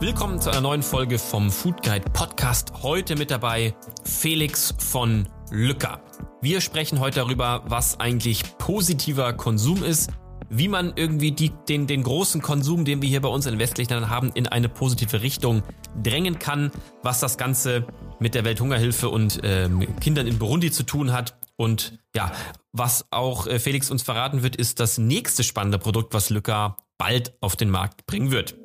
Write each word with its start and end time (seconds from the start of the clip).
Willkommen 0.00 0.40
zu 0.40 0.50
einer 0.50 0.62
neuen 0.62 0.82
Folge 0.82 1.18
vom 1.18 1.50
Food 1.50 1.82
Guide 1.82 2.08
Podcast. 2.10 2.72
Heute 2.82 3.16
mit 3.16 3.30
dabei 3.30 3.74
Felix 4.02 4.74
von 4.78 5.28
Lücker. 5.50 6.00
Wir 6.40 6.62
sprechen 6.62 7.00
heute 7.00 7.16
darüber, 7.16 7.62
was 7.66 8.00
eigentlich 8.00 8.56
positiver 8.56 9.34
Konsum 9.34 9.82
ist, 9.82 10.10
wie 10.48 10.68
man 10.68 10.94
irgendwie 10.96 11.32
die, 11.32 11.50
den, 11.68 11.86
den 11.86 12.02
großen 12.02 12.40
Konsum, 12.40 12.86
den 12.86 13.02
wir 13.02 13.10
hier 13.10 13.20
bei 13.20 13.28
uns 13.28 13.44
in 13.44 13.58
westlichen 13.58 13.92
Ländern 13.92 14.10
haben, 14.10 14.30
in 14.32 14.46
eine 14.46 14.70
positive 14.70 15.20
Richtung 15.20 15.62
drängen 16.02 16.38
kann, 16.38 16.70
was 17.02 17.20
das 17.20 17.36
Ganze 17.36 17.86
mit 18.18 18.34
der 18.34 18.44
Welthungerhilfe 18.44 19.10
und 19.10 19.44
äh, 19.44 19.68
Kindern 20.00 20.26
in 20.26 20.38
Burundi 20.38 20.70
zu 20.70 20.82
tun 20.82 21.12
hat. 21.12 21.36
Und 21.56 21.98
ja, 22.14 22.32
was 22.72 23.06
auch 23.10 23.46
äh, 23.46 23.58
Felix 23.58 23.90
uns 23.90 24.02
verraten 24.02 24.42
wird, 24.42 24.56
ist 24.56 24.80
das 24.80 24.96
nächste 24.96 25.44
spannende 25.44 25.78
Produkt, 25.78 26.14
was 26.14 26.30
Lücker 26.30 26.78
bald 26.96 27.34
auf 27.42 27.56
den 27.56 27.68
Markt 27.68 28.06
bringen 28.06 28.30
wird. 28.30 28.56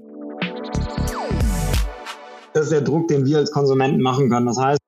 Das 2.54 2.64
ist 2.64 2.72
der 2.72 2.82
Druck, 2.82 3.08
den 3.08 3.26
wir 3.26 3.38
als 3.38 3.52
Konsumenten 3.52 4.02
machen 4.02 4.30
können. 4.30 4.46
Das 4.46 4.58
heißt, 4.58 4.80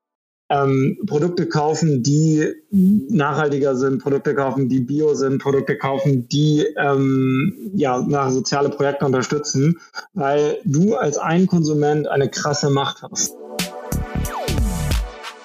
ähm, 0.49 0.99
Produkte 1.08 1.48
kaufen, 1.48 2.04
die 2.04 2.45
nachhaltiger 2.70 3.76
sind, 3.76 4.04
Produkte 4.04 4.35
kaufen, 4.35 4.67
die 4.67 4.81
bio 4.81 5.13
sind, 5.13 5.41
Produkte 5.41 5.77
kaufen, 5.77 6.27
die 6.27 6.66
ähm, 6.77 7.71
ja, 7.73 8.30
soziale 8.30 8.70
Projekte 8.70 9.05
unterstützen, 9.05 9.80
weil 10.13 10.59
du 10.66 10.95
als 10.95 11.18
ein 11.18 11.48
Konsument 11.48 12.07
eine 12.07 12.30
krasse 12.30 12.70
Macht 12.70 13.02
hast. 13.04 13.34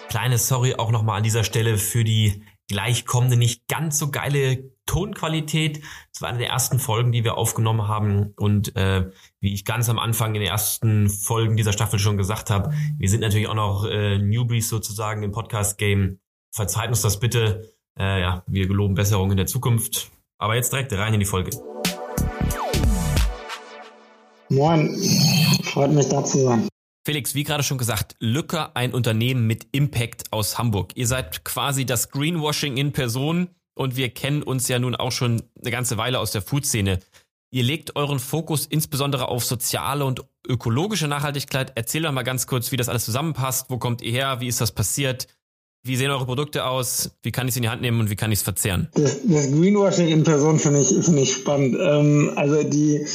Kleine 0.08 0.38
Sorry 0.38 0.74
auch 0.74 0.90
nochmal 0.90 1.18
an 1.18 1.22
dieser 1.22 1.44
Stelle 1.44 1.78
für 1.78 2.02
die 2.02 2.42
gleich 2.68 3.06
kommende, 3.06 3.36
nicht 3.36 3.68
ganz 3.68 3.98
so 3.98 4.10
geile 4.10 4.70
Tonqualität. 4.88 5.82
Das 6.12 6.22
war 6.22 6.30
eine 6.30 6.38
der 6.38 6.48
ersten 6.48 6.80
Folgen, 6.80 7.12
die 7.12 7.22
wir 7.22 7.36
aufgenommen 7.36 7.86
haben. 7.86 8.32
Und 8.36 8.74
äh, 8.74 9.10
wie 9.38 9.54
ich 9.54 9.64
ganz 9.64 9.88
am 9.88 10.00
Anfang 10.00 10.34
in 10.34 10.40
den 10.40 10.50
ersten 10.50 11.08
Folgen 11.08 11.56
dieser 11.56 11.72
Staffel 11.72 12.00
schon 12.00 12.16
gesagt 12.16 12.50
habe, 12.50 12.72
wir 12.98 13.08
sind 13.08 13.20
natürlich 13.20 13.46
auch 13.46 13.54
noch 13.54 13.84
äh, 13.84 14.18
Newbies 14.18 14.68
sozusagen 14.68 15.22
im 15.22 15.30
Podcast-Game. 15.30 16.18
Verzeiht 16.50 16.88
uns 16.88 17.02
das 17.02 17.20
bitte. 17.20 17.72
Äh, 17.96 18.20
ja, 18.20 18.42
wir 18.48 18.66
geloben 18.66 18.94
Besserung 18.94 19.30
in 19.30 19.36
der 19.36 19.46
Zukunft. 19.46 20.10
Aber 20.38 20.56
jetzt 20.56 20.72
direkt 20.72 20.92
rein 20.94 21.14
in 21.14 21.20
die 21.20 21.26
Folge. 21.26 21.50
Moin, 24.48 24.96
freut 25.64 25.92
mich 25.92 26.08
da 26.08 26.24
zu 26.24 26.38
sein. 26.38 26.68
Felix, 27.04 27.34
wie 27.34 27.44
gerade 27.44 27.62
schon 27.62 27.78
gesagt, 27.78 28.16
Lücker 28.18 28.76
ein 28.76 28.92
Unternehmen 28.92 29.46
mit 29.46 29.66
Impact 29.72 30.32
aus 30.32 30.58
Hamburg. 30.58 30.92
Ihr 30.94 31.06
seid 31.06 31.44
quasi 31.44 31.86
das 31.86 32.10
Greenwashing 32.10 32.76
in 32.76 32.92
Person 32.92 33.48
und 33.78 33.96
wir 33.96 34.10
kennen 34.10 34.42
uns 34.42 34.68
ja 34.68 34.78
nun 34.78 34.96
auch 34.96 35.12
schon 35.12 35.42
eine 35.60 35.70
ganze 35.70 35.96
Weile 35.96 36.18
aus 36.18 36.32
der 36.32 36.42
Food-Szene. 36.42 36.98
Ihr 37.50 37.62
legt 37.62 37.96
euren 37.96 38.18
Fokus 38.18 38.66
insbesondere 38.66 39.28
auf 39.28 39.44
soziale 39.44 40.04
und 40.04 40.24
ökologische 40.46 41.08
Nachhaltigkeit. 41.08 41.72
Erzähl 41.76 42.02
doch 42.02 42.12
mal 42.12 42.22
ganz 42.22 42.46
kurz, 42.46 42.72
wie 42.72 42.76
das 42.76 42.88
alles 42.88 43.04
zusammenpasst. 43.04 43.70
Wo 43.70 43.78
kommt 43.78 44.02
ihr 44.02 44.12
her? 44.12 44.40
Wie 44.40 44.48
ist 44.48 44.60
das 44.60 44.72
passiert? 44.72 45.28
Wie 45.88 45.96
sehen 45.96 46.10
eure 46.10 46.26
Produkte 46.26 46.66
aus? 46.66 47.12
Wie 47.22 47.32
kann 47.32 47.48
ich 47.48 47.52
es 47.52 47.56
in 47.56 47.62
die 47.62 47.70
Hand 47.70 47.80
nehmen 47.80 47.98
und 47.98 48.10
wie 48.10 48.16
kann 48.16 48.30
ich 48.30 48.40
es 48.40 48.42
verzehren? 48.42 48.88
Das, 48.94 49.20
das, 49.24 49.50
Greenwashing 49.50 50.08
in 50.08 50.22
Person 50.22 50.58
finde 50.58 50.80
ich, 50.80 50.88
finde 50.88 51.22
ich 51.22 51.32
spannend. 51.32 51.78
Ähm, 51.80 52.32
also 52.36 52.62
die, 52.62 53.06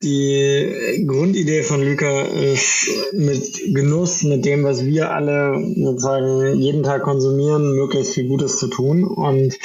die 0.00 1.04
Grundidee 1.08 1.64
von 1.64 1.82
Lyca 1.82 2.22
ist 2.22 2.88
mit 3.12 3.74
Genuss, 3.74 4.22
mit 4.22 4.44
dem, 4.44 4.62
was 4.62 4.84
wir 4.84 5.10
alle 5.10 5.60
sozusagen 5.74 6.56
jeden 6.60 6.84
Tag 6.84 7.02
konsumieren, 7.02 7.74
möglichst 7.74 8.14
viel 8.14 8.28
Gutes 8.28 8.58
zu 8.58 8.68
tun. 8.68 9.02
Und 9.02 9.58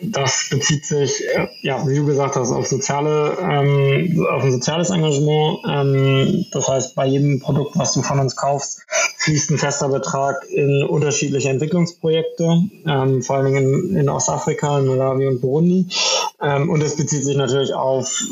das 0.00 0.48
bezieht 0.50 0.86
sich, 0.86 1.24
äh, 1.34 1.48
ja, 1.62 1.86
wie 1.86 1.96
du 1.96 2.06
gesagt 2.06 2.36
hast, 2.36 2.52
auf 2.52 2.66
soziale, 2.66 3.36
ähm, 3.40 4.26
auf 4.30 4.42
ein 4.42 4.52
soziales 4.52 4.90
Engagement. 4.90 5.58
Ähm, 5.68 6.46
das 6.52 6.68
heißt, 6.68 6.94
bei 6.94 7.06
jedem 7.06 7.40
Produkt, 7.40 7.76
was 7.76 7.92
du 7.92 8.02
von 8.02 8.18
uns 8.18 8.36
kaufst, 8.36 8.82
fließt 9.18 9.50
ein 9.50 9.58
fester 9.58 9.88
Betrag 9.88 10.44
in 10.50 10.84
unterschiedliche 10.84 11.48
Entwicklungsprojekte, 11.48 12.62
ähm, 12.86 13.22
vor 13.22 13.36
allen 13.36 13.46
Dingen 13.46 13.90
in, 13.90 13.96
in 13.96 14.08
Ostafrika, 14.08 14.78
in 14.78 14.86
Malawi 14.86 15.26
und 15.26 15.40
Burundi. 15.40 15.86
Ähm, 16.42 16.68
und 16.68 16.82
es 16.82 16.96
bezieht 16.96 17.24
sich 17.24 17.36
natürlich 17.36 17.72
auf, 17.72 18.22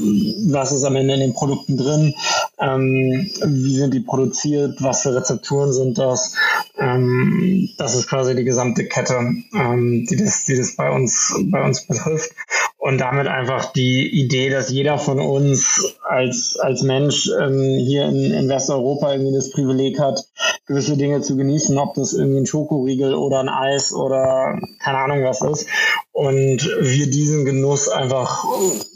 was 0.48 0.72
ist 0.72 0.84
am 0.84 0.96
Ende 0.96 1.14
in 1.14 1.20
den 1.20 1.32
Produkten 1.32 1.76
drin, 1.76 2.14
ähm, 2.60 3.30
wie 3.44 3.76
sind 3.76 3.94
die 3.94 4.00
produziert, 4.00 4.82
was 4.82 5.02
für 5.02 5.14
Rezepturen 5.14 5.72
sind 5.72 5.98
das. 5.98 6.34
Ähm, 6.78 7.70
das 7.78 7.94
ist 7.94 8.08
quasi 8.08 8.34
die 8.34 8.44
gesamte 8.44 8.86
Kette, 8.86 9.14
ähm, 9.54 10.06
die, 10.08 10.16
das, 10.16 10.44
die 10.44 10.56
das 10.56 10.76
bei 10.76 10.90
uns, 10.90 11.34
bei 11.52 11.62
uns 11.62 11.86
betrifft. 11.86 12.32
Und 12.78 12.98
damit 12.98 13.28
einfach 13.28 13.72
die 13.72 14.08
Idee, 14.08 14.50
dass 14.50 14.68
jeder 14.70 14.98
von 14.98 15.20
uns 15.20 15.94
als, 16.02 16.58
als 16.58 16.82
Mensch 16.82 17.30
ähm, 17.40 17.78
hier 17.78 18.06
in, 18.06 18.32
in 18.32 18.48
Westeuropa 18.48 19.12
irgendwie 19.12 19.32
das 19.32 19.52
Privileg 19.52 20.00
hat, 20.00 20.24
gewisse 20.66 20.96
Dinge 20.96 21.20
zu 21.20 21.36
genießen, 21.36 21.78
ob 21.78 21.94
das 21.94 22.12
irgendwie 22.12 22.40
ein 22.40 22.46
Schokoriegel 22.46 23.14
oder 23.14 23.38
ein 23.38 23.48
Eis 23.48 23.92
oder 23.92 24.58
keine 24.80 24.98
Ahnung 24.98 25.22
was 25.22 25.42
ist. 25.42 25.68
Und 26.10 26.58
wir 26.80 27.08
diesen 27.08 27.44
Genuss 27.44 27.88
einfach 27.88 28.44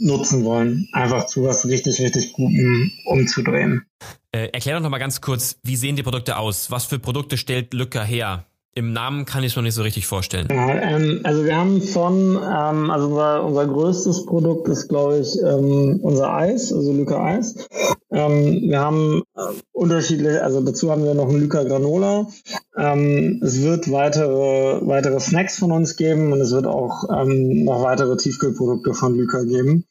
nutzen 0.01 0.45
wollen, 0.45 0.89
einfach 0.93 1.27
zu 1.27 1.45
was 1.45 1.65
richtig, 1.67 2.01
richtig 2.01 2.33
Gutem 2.33 2.91
umzudrehen. 3.05 3.87
Äh, 4.33 4.49
erklär 4.49 4.75
doch 4.75 4.83
nochmal 4.83 5.01
ganz 5.01 5.21
kurz, 5.21 5.61
wie 5.63 5.77
sehen 5.77 5.95
die 5.95 6.03
Produkte 6.03 6.39
aus? 6.39 6.73
Was 6.73 6.87
für 6.87 6.99
Produkte 6.99 7.37
stellt 7.37 7.73
Lücker 7.73 8.03
her? 8.03 8.47
Im 8.77 8.93
Namen 8.93 9.25
kann 9.25 9.43
ich 9.43 9.53
es 9.53 9.57
noch 9.57 9.63
nicht 9.63 9.73
so 9.73 9.81
richtig 9.81 10.07
vorstellen. 10.07 10.49
Ja, 10.51 10.69
ähm, 10.69 11.21
also 11.23 11.47
wir 11.47 11.57
haben 11.57 11.81
von, 11.81 12.37
ähm, 12.37 12.91
also 12.91 13.09
unser, 13.09 13.43
unser 13.43 13.67
größtes 13.67 14.27
Produkt 14.27 14.69
ist, 14.69 14.89
glaube 14.89 15.21
ich, 15.21 15.35
ähm, 15.43 15.99
unser 16.03 16.35
Eis, 16.35 16.75
also 16.75 16.93
Lyca 16.93 17.25
Eis. 17.25 17.55
Ähm, 18.11 18.63
wir 18.69 18.81
haben 18.81 19.23
äh, 19.35 19.41
unterschiedliche, 19.73 20.43
also 20.45 20.61
dazu 20.61 20.91
haben 20.91 21.05
wir 21.05 21.15
noch 21.15 21.29
ein 21.29 21.41
Lyca 21.41 21.65
Granola. 21.65 22.29
Ähm, 22.77 23.41
es 23.43 23.63
wird 23.63 23.91
weitere, 23.91 24.87
weitere 24.87 25.19
Snacks 25.19 25.59
von 25.59 25.73
uns 25.73 25.97
geben 25.97 26.33
und 26.33 26.41
es 26.41 26.53
wird 26.53 26.67
auch 26.67 27.05
ähm, 27.11 27.65
noch 27.65 27.83
weitere 27.83 28.17
Tiefkühlprodukte 28.17 28.95
von 28.95 29.17
Lyca 29.17 29.43
geben. 29.43 29.87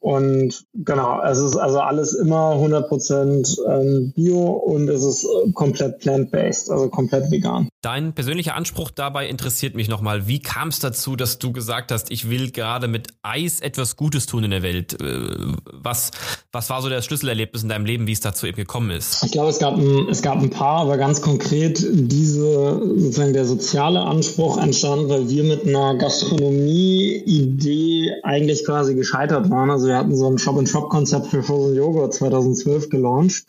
Und 0.00 0.64
genau, 0.72 1.22
es 1.22 1.38
ist 1.38 1.56
also 1.56 1.80
alles 1.80 2.14
immer 2.14 2.54
100% 2.54 3.58
ähm, 3.68 4.12
Bio 4.14 4.46
und 4.46 4.88
es 4.88 5.04
ist 5.04 5.24
äh, 5.24 5.52
komplett 5.52 6.00
plant-based, 6.00 6.70
also 6.70 6.88
komplett 6.88 7.30
vegan. 7.30 7.68
Dein 7.82 8.14
persönlicher 8.14 8.56
Anspruch 8.56 8.90
dabei 8.90 9.28
interessiert 9.28 9.74
mich 9.74 9.88
nochmal. 9.88 10.26
Wie 10.26 10.40
kam 10.40 10.68
es 10.68 10.80
dazu, 10.80 11.16
dass 11.16 11.38
du 11.38 11.52
gesagt 11.52 11.92
hast, 11.92 12.10
ich 12.10 12.30
will 12.30 12.50
gerade 12.50 12.88
mit 12.88 13.08
Eis 13.22 13.60
etwas 13.60 13.96
Gutes 13.96 14.24
tun 14.24 14.44
in 14.44 14.50
der 14.50 14.62
Welt? 14.62 15.00
Äh, 15.00 15.54
was, 15.70 16.10
was 16.50 16.70
war 16.70 16.80
so 16.80 16.88
das 16.88 17.04
Schlüsselerlebnis 17.04 17.59
in 17.62 17.68
deinem 17.68 17.84
Leben, 17.84 18.06
wie 18.06 18.12
es 18.12 18.20
dazu 18.20 18.46
eben 18.46 18.56
gekommen 18.56 18.90
ist? 18.90 19.22
Ich 19.24 19.32
glaube, 19.32 19.50
es 19.50 19.58
gab 19.58 19.76
ein, 19.76 20.08
es 20.08 20.22
gab 20.22 20.40
ein 20.40 20.48
paar, 20.50 20.78
aber 20.80 20.96
ganz 20.96 21.20
konkret 21.20 21.84
diese, 21.90 22.80
sozusagen 22.96 23.32
der 23.32 23.44
soziale 23.44 24.00
Anspruch 24.00 24.58
entstand, 24.58 25.08
weil 25.08 25.28
wir 25.28 25.42
mit 25.44 25.66
einer 25.66 25.96
Gastronomie-Idee 25.96 28.12
eigentlich 28.22 28.64
quasi 28.64 28.94
gescheitert 28.94 29.50
waren. 29.50 29.70
Also 29.70 29.88
wir 29.88 29.96
hatten 29.96 30.16
so 30.16 30.28
ein 30.28 30.38
Shop-in-Shop-Konzept 30.38 31.26
für 31.28 31.42
Frozen 31.42 31.74
Joghurt 31.76 32.14
2012 32.14 32.90
gelauncht 32.90 33.44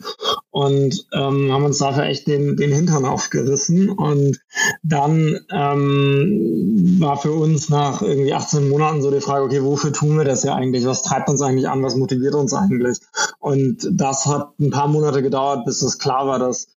und 0.52 1.06
ähm, 1.14 1.50
haben 1.50 1.64
uns 1.64 1.78
dafür 1.78 2.04
echt 2.04 2.26
den, 2.26 2.56
den 2.56 2.72
Hintern 2.72 3.06
aufgerissen. 3.06 3.88
Und 3.88 4.38
dann 4.82 5.40
ähm, 5.50 6.96
war 7.00 7.16
für 7.16 7.32
uns 7.32 7.70
nach 7.70 8.02
irgendwie 8.02 8.34
18 8.34 8.68
Monaten 8.68 9.00
so 9.00 9.10
die 9.10 9.22
Frage, 9.22 9.46
okay, 9.46 9.64
wofür 9.64 9.94
tun 9.94 10.18
wir 10.18 10.24
das 10.24 10.42
ja 10.42 10.54
eigentlich? 10.54 10.84
Was 10.84 11.02
treibt 11.02 11.30
uns 11.30 11.40
eigentlich 11.40 11.70
an? 11.70 11.82
Was 11.82 11.96
motiviert 11.96 12.34
uns 12.34 12.52
eigentlich? 12.52 12.98
Und 13.40 13.88
das 13.90 14.26
hat 14.26 14.50
ein 14.60 14.70
paar 14.70 14.88
Monate 14.88 15.22
gedauert, 15.22 15.64
bis 15.64 15.80
es 15.80 15.98
klar 15.98 16.26
war, 16.26 16.38
dass 16.38 16.68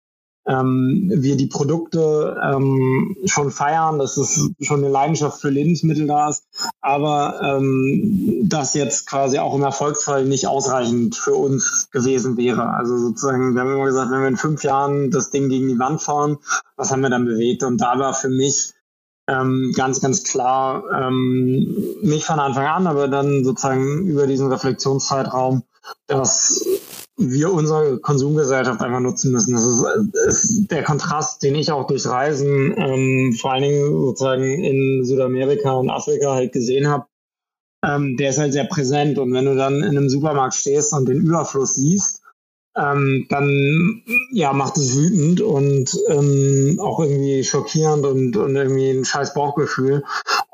ähm, 0.47 1.11
wir 1.13 1.38
die 1.38 1.47
Produkte 1.47 2.38
ähm, 2.44 3.16
schon 3.25 3.51
feiern, 3.51 4.00
dass 4.00 4.17
es 4.17 4.50
schon 4.61 4.83
eine 4.83 4.89
Leidenschaft 4.89 5.41
für 5.41 5.50
Lebensmittel 5.50 6.07
da 6.07 6.29
ist, 6.29 6.44
aber 6.81 7.39
ähm, 7.41 8.41
das 8.44 8.73
jetzt 8.73 9.07
quasi 9.07 9.39
auch 9.39 9.56
im 9.56 9.63
Erfolgsfall 9.63 10.25
nicht 10.25 10.47
ausreichend 10.47 11.15
für 11.15 11.33
uns 11.33 11.89
gewesen 11.92 12.38
wäre. 12.38 12.69
Also 12.69 12.97
sozusagen, 12.97 13.56
wir 13.56 13.62
haben 13.62 13.74
immer 13.74 13.86
gesagt, 13.86 14.12
wenn 14.12 14.21
wir 14.21 14.27
in 14.27 14.38
fünf 14.38 14.63
Jahren 14.63 15.12
das 15.12 15.31
Ding 15.31 15.50
gegen 15.50 15.68
die 15.68 15.80
Wand 15.80 16.01
fahren, 16.01 16.38
was 16.75 16.92
haben 16.92 17.01
wir 17.01 17.09
dann 17.09 17.25
bewegt? 17.25 17.63
Und 17.63 17.80
da 17.80 17.97
war 17.97 18.13
für 18.13 18.30
mich 18.30 18.74
ähm, 19.27 19.74
ganz, 19.75 20.01
ganz 20.01 20.24
klar, 20.24 20.83
ähm, 20.94 21.75
nicht 22.01 22.25
von 22.25 22.39
Anfang 22.39 22.65
an, 22.65 22.88
aber 22.88 23.07
dann 23.07 23.44
sozusagen 23.44 24.06
über 24.06 24.27
diesen 24.27 24.51
Reflexionszeitraum, 24.51 25.63
dass 26.07 26.63
wir 27.17 27.53
unsere 27.53 28.00
Konsumgesellschaft 28.00 28.81
einfach 28.81 29.00
nutzen 29.00 29.31
müssen. 29.31 29.53
Das 29.53 29.63
ist, 29.63 29.85
ist 30.27 30.71
der 30.71 30.83
Kontrast, 30.83 31.44
den 31.44 31.56
ich 31.56 31.71
auch 31.71 31.88
durch 31.88 32.06
Reisen, 32.06 32.75
ähm, 32.77 33.33
vor 33.39 33.53
allen 33.53 33.63
Dingen 33.63 33.91
sozusagen 33.91 34.44
in 34.44 35.06
Südamerika 35.06 35.73
und 35.73 35.89
Afrika 35.89 36.33
halt 36.33 36.51
gesehen 36.51 36.89
habe. 36.89 37.06
Ähm, 37.85 38.17
der 38.17 38.31
ist 38.31 38.39
halt 38.39 38.53
sehr 38.53 38.65
präsent. 38.65 39.17
Und 39.17 39.33
wenn 39.33 39.45
du 39.45 39.56
dann 39.56 39.75
in 39.75 39.97
einem 39.97 40.09
Supermarkt 40.09 40.56
stehst 40.56 40.94
und 40.94 41.07
den 41.07 41.21
Überfluss 41.21 41.75
siehst, 41.75 42.21
ähm, 42.77 43.25
dann 43.29 44.03
ja 44.31 44.51
macht 44.51 44.77
es 44.77 44.95
wütend 44.95 45.39
und 45.39 45.97
ähm, 46.09 46.77
auch 46.81 47.00
irgendwie 47.00 47.44
schockierend 47.44 48.06
und, 48.06 48.35
und 48.35 48.56
irgendwie 48.56 48.89
ein 48.89 49.06
scheiß 49.06 49.33
Bauchgefühl. 49.33 50.03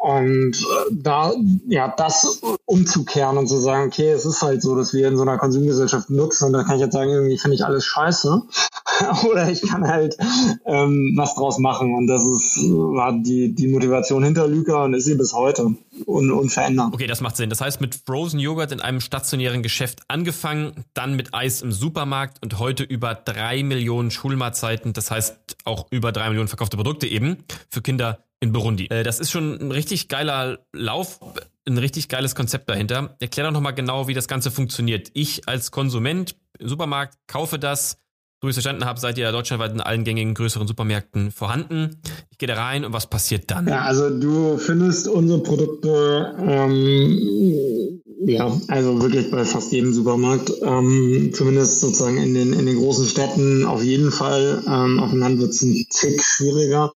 Und 0.01 0.53
äh, 0.56 0.92
da, 0.92 1.31
ja, 1.68 1.94
das 1.95 2.42
umzukehren 2.65 3.38
und 3.38 3.48
zu 3.48 3.57
sagen, 3.57 3.86
okay, 3.86 4.09
es 4.09 4.25
ist 4.25 4.42
halt 4.42 4.63
so, 4.63 4.75
dass 4.75 4.95
wir 4.95 5.07
in 5.07 5.15
so 5.15 5.21
einer 5.21 5.38
Konsumgesellschaft 5.38 6.09
nutzen 6.09 6.45
und 6.45 6.53
da 6.53 6.63
kann 6.63 6.77
ich 6.77 6.81
jetzt 6.81 6.94
sagen, 6.94 7.12
irgendwie 7.12 7.38
finde 7.38 7.53
ich 7.53 7.63
alles 7.63 7.86
scheiße. 7.86 8.42
Oder 9.30 9.51
ich 9.51 9.62
kann 9.62 9.88
halt 9.88 10.18
ähm, 10.65 11.13
was 11.15 11.36
draus 11.36 11.59
machen. 11.59 11.94
Und 11.94 12.07
das 12.07 12.25
ist, 12.25 12.57
war 12.63 13.13
die, 13.13 13.53
die 13.53 13.68
Motivation 13.68 14.24
hinter 14.24 14.48
Lyca 14.48 14.86
und 14.86 14.95
ist 14.95 15.06
sie 15.06 15.13
bis 15.13 15.33
heute 15.33 15.75
un, 16.07 16.31
unverändert. 16.31 16.94
Okay, 16.94 17.06
das 17.06 17.21
macht 17.21 17.38
Sinn. 17.38 17.51
Das 17.51 17.62
heißt, 17.62 17.80
mit 17.80 17.94
Frozen 17.94 18.39
Joghurt 18.39 18.71
in 18.71 18.81
einem 18.81 19.01
stationären 19.01 19.62
Geschäft 19.62 20.00
angefangen, 20.07 20.83
dann 20.95 21.15
mit 21.15 21.36
Eis 21.36 21.62
im 21.62 21.71
Supermarkt 21.71 22.39
und 22.42 22.57
heute 22.57 22.83
über 22.83 23.13
drei 23.13 23.62
Millionen 23.62 24.09
Schulmahlzeiten, 24.09 24.94
das 24.94 25.12
heißt 25.12 25.38
auch 25.63 25.86
über 25.92 26.12
drei 26.12 26.30
Millionen 26.30 26.48
verkaufte 26.48 26.75
Produkte 26.75 27.06
eben 27.06 27.38
für 27.69 27.83
Kinder 27.83 28.18
in 28.41 28.51
Burundi. 28.51 28.88
Äh, 28.88 29.03
das 29.03 29.19
ist 29.19 29.31
schon 29.31 29.59
ein 29.61 29.71
richtig 29.71 30.09
geiler 30.09 30.59
Lauf, 30.73 31.19
ein 31.65 31.77
richtig 31.77 32.09
geiles 32.09 32.35
Konzept 32.35 32.69
dahinter. 32.69 33.15
Erklär 33.19 33.45
doch 33.45 33.53
nochmal 33.53 33.73
genau, 33.73 34.07
wie 34.07 34.13
das 34.13 34.27
Ganze 34.27 34.51
funktioniert. 34.51 35.09
Ich 35.13 35.47
als 35.47 35.71
Konsument 35.71 36.35
im 36.59 36.67
Supermarkt 36.67 37.17
kaufe 37.27 37.57
das. 37.57 37.97
So 38.41 38.47
wie 38.47 38.49
ich 38.49 38.57
es 38.57 38.63
verstanden 38.63 38.85
habe, 38.85 38.99
seid 38.99 39.19
ihr 39.19 39.25
ja 39.25 39.31
deutschlandweit 39.31 39.71
in 39.71 39.81
allen 39.81 40.03
gängigen 40.03 40.33
größeren 40.33 40.67
Supermärkten 40.67 41.29
vorhanden. 41.31 42.01
Ich 42.31 42.39
gehe 42.39 42.47
da 42.47 42.55
rein 42.55 42.83
und 42.83 42.91
was 42.91 43.07
passiert 43.07 43.51
dann? 43.51 43.67
Ja, 43.67 43.81
also 43.83 44.09
du 44.09 44.57
findest 44.57 45.07
unsere 45.07 45.43
Produkte 45.43 46.35
ähm, 46.39 48.01
ja, 48.23 48.55
also 48.67 49.01
wirklich 49.01 49.31
bei 49.31 49.45
fast 49.45 49.71
jedem 49.71 49.93
Supermarkt. 49.93 50.51
Ähm, 50.61 51.31
zumindest 51.33 51.81
sozusagen 51.81 52.17
in 52.17 52.33
den, 52.33 52.53
in 52.53 52.65
den 52.65 52.77
großen 52.77 53.05
Städten 53.05 53.65
auf 53.65 53.83
jeden 53.83 54.11
Fall. 54.11 54.63
Ähm, 54.67 54.99
auf 54.99 55.11
dem 55.11 55.19
Land 55.19 55.39
wird 55.39 55.51
es 55.51 55.61
ein 55.61 55.85
Tick 55.89 56.23
schwieriger. 56.23 56.91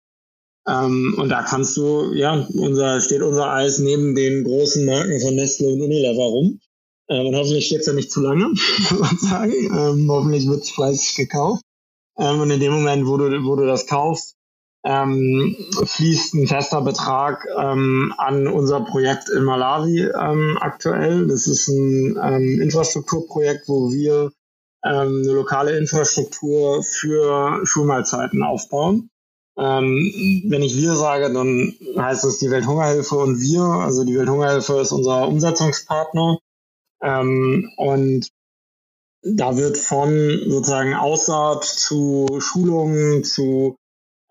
Ähm, 0.67 1.15
und 1.17 1.29
da 1.29 1.43
kannst 1.43 1.75
du, 1.77 2.13
ja, 2.13 2.47
unser, 2.53 3.01
steht 3.01 3.21
unser 3.21 3.51
Eis 3.51 3.79
neben 3.79 4.15
den 4.15 4.43
großen 4.43 4.85
Marken 4.85 5.19
von 5.19 5.35
Nestle 5.35 5.69
und 5.69 5.81
Unilever 5.81 6.23
rum. 6.23 6.59
Ähm, 7.09 7.27
und 7.27 7.35
hoffentlich 7.35 7.65
steht 7.65 7.81
es 7.81 7.87
ja 7.87 7.93
nicht 7.93 8.11
zu 8.11 8.21
lange, 8.21 8.53
sagen. 9.19 9.53
Ähm, 9.53 10.07
hoffentlich 10.09 10.47
wird 10.47 10.63
es 10.63 10.71
fleißig 10.71 11.15
gekauft. 11.15 11.63
Ähm, 12.17 12.39
und 12.39 12.49
in 12.49 12.59
dem 12.59 12.73
Moment, 12.73 13.05
wo 13.05 13.17
du, 13.17 13.25
wo 13.43 13.55
du 13.55 13.65
das 13.65 13.87
kaufst, 13.87 14.35
ähm, 14.85 15.55
fließt 15.85 16.33
ein 16.33 16.47
fester 16.47 16.81
Betrag 16.81 17.45
ähm, 17.57 18.13
an 18.17 18.47
unser 18.47 18.81
Projekt 18.81 19.29
in 19.29 19.43
Malawi 19.43 20.01
ähm, 20.01 20.57
aktuell. 20.59 21.27
Das 21.27 21.47
ist 21.47 21.69
ein 21.69 22.19
ähm, 22.21 22.61
Infrastrukturprojekt, 22.61 23.67
wo 23.67 23.91
wir 23.91 24.31
ähm, 24.85 25.21
eine 25.23 25.31
lokale 25.31 25.77
Infrastruktur 25.77 26.83
für 26.83 27.65
Schulmahlzeiten 27.65 28.43
aufbauen. 28.43 29.09
Ähm, 29.57 30.43
wenn 30.47 30.63
ich 30.63 30.75
wir 30.75 30.95
sage, 30.95 31.31
dann 31.31 31.75
heißt 31.97 32.23
es 32.23 32.39
die 32.39 32.49
Welthungerhilfe 32.49 33.15
und 33.15 33.39
wir. 33.39 33.61
Also 33.61 34.03
die 34.03 34.17
Welthungerhilfe 34.17 34.79
ist 34.79 34.91
unser 34.91 35.27
Umsetzungspartner. 35.27 36.39
Ähm, 37.01 37.71
und 37.77 38.29
da 39.21 39.55
wird 39.55 39.77
von 39.77 40.09
sozusagen 40.47 40.95
Aussaat 40.95 41.63
zu 41.63 42.39
Schulungen, 42.39 43.23
zu 43.23 43.77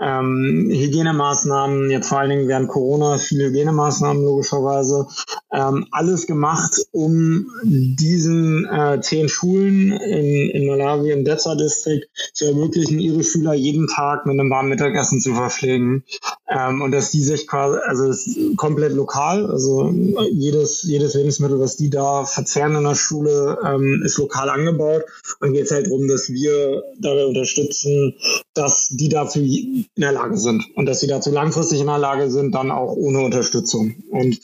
ähm, 0.02 0.68
Hygienemaßnahmen, 0.70 1.90
jetzt 1.90 2.08
vor 2.08 2.18
allen 2.18 2.30
Dingen 2.30 2.48
während 2.48 2.68
Corona 2.68 3.18
viele 3.18 3.46
Hygienemaßnahmen 3.46 4.22
logischerweise, 4.22 5.06
ähm, 5.52 5.86
alles 5.92 6.26
gemacht, 6.26 6.76
um 6.90 7.46
diesen 7.62 8.66
äh, 8.66 9.00
zehn 9.00 9.28
Schulen 9.28 9.92
in, 9.92 10.50
in 10.50 10.66
Malawi 10.66 11.12
im 11.12 11.24
Deza 11.24 11.54
District 11.54 12.02
zu 12.32 12.46
ermöglichen, 12.46 12.98
ihre 12.98 13.22
Schüler 13.22 13.54
jeden 13.54 13.86
Tag 13.86 14.26
mit 14.26 14.38
einem 14.38 14.50
warmen 14.50 14.70
Mittagessen 14.70 15.20
zu 15.20 15.34
verpflegen. 15.34 16.04
Ähm, 16.48 16.82
und 16.82 16.90
dass 16.92 17.10
die 17.10 17.22
sich 17.22 17.46
quasi, 17.46 17.78
also 17.84 18.10
ist 18.10 18.56
komplett 18.56 18.92
lokal, 18.92 19.46
also 19.46 19.92
jedes, 20.32 20.82
jedes 20.82 21.14
Lebensmittel, 21.14 21.60
was 21.60 21.76
die 21.76 21.90
da 21.90 22.24
verzehren 22.24 22.74
in 22.74 22.84
der 22.84 22.94
Schule, 22.94 23.58
ähm, 23.64 24.02
ist 24.04 24.18
lokal 24.18 24.50
angebaut. 24.50 25.04
Und 25.40 25.52
geht 25.52 25.70
halt 25.70 25.86
darum, 25.86 26.08
dass 26.08 26.28
wir 26.28 26.82
dabei 26.98 27.26
unterstützen, 27.26 28.14
dass 28.54 28.88
die 28.88 29.08
dafür 29.08 29.42
in 29.42 29.86
der 29.96 30.12
Lage 30.12 30.36
sind 30.36 30.64
und 30.74 30.86
dass 30.86 31.00
sie 31.00 31.06
dazu 31.06 31.30
langfristig 31.30 31.80
in 31.80 31.86
der 31.86 31.98
Lage 31.98 32.30
sind, 32.30 32.54
dann 32.54 32.70
auch 32.70 32.92
ohne 32.92 33.20
Unterstützung. 33.20 33.94
Und 34.10 34.40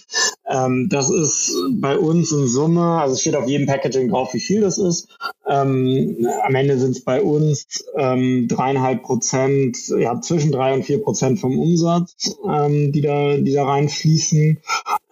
ähm, 0.48 0.88
das 0.88 1.10
ist 1.10 1.54
bei 1.72 1.98
uns 1.98 2.32
in 2.32 2.46
Summe, 2.46 3.00
also 3.00 3.16
steht 3.16 3.36
auf 3.36 3.46
jedem 3.46 3.66
Packaging 3.66 4.08
drauf, 4.08 4.32
wie 4.32 4.40
viel 4.40 4.62
das 4.62 4.78
ist. 4.78 5.08
Ähm, 5.46 6.26
am 6.42 6.54
Ende 6.54 6.78
sind 6.78 6.92
es 6.92 7.04
bei 7.04 7.22
uns 7.22 7.66
ähm, 7.96 8.48
dreieinhalb 8.48 9.02
Prozent, 9.02 9.76
ja 9.88 10.20
zwischen 10.20 10.50
drei 10.50 10.72
und 10.72 10.84
vier 10.84 11.02
Prozent 11.02 11.38
vom 11.38 11.58
Umsatz, 11.58 12.36
ähm, 12.48 12.92
die 12.92 13.02
da, 13.02 13.36
die 13.36 13.52
da 13.52 13.66
reinfließen. 13.66 14.58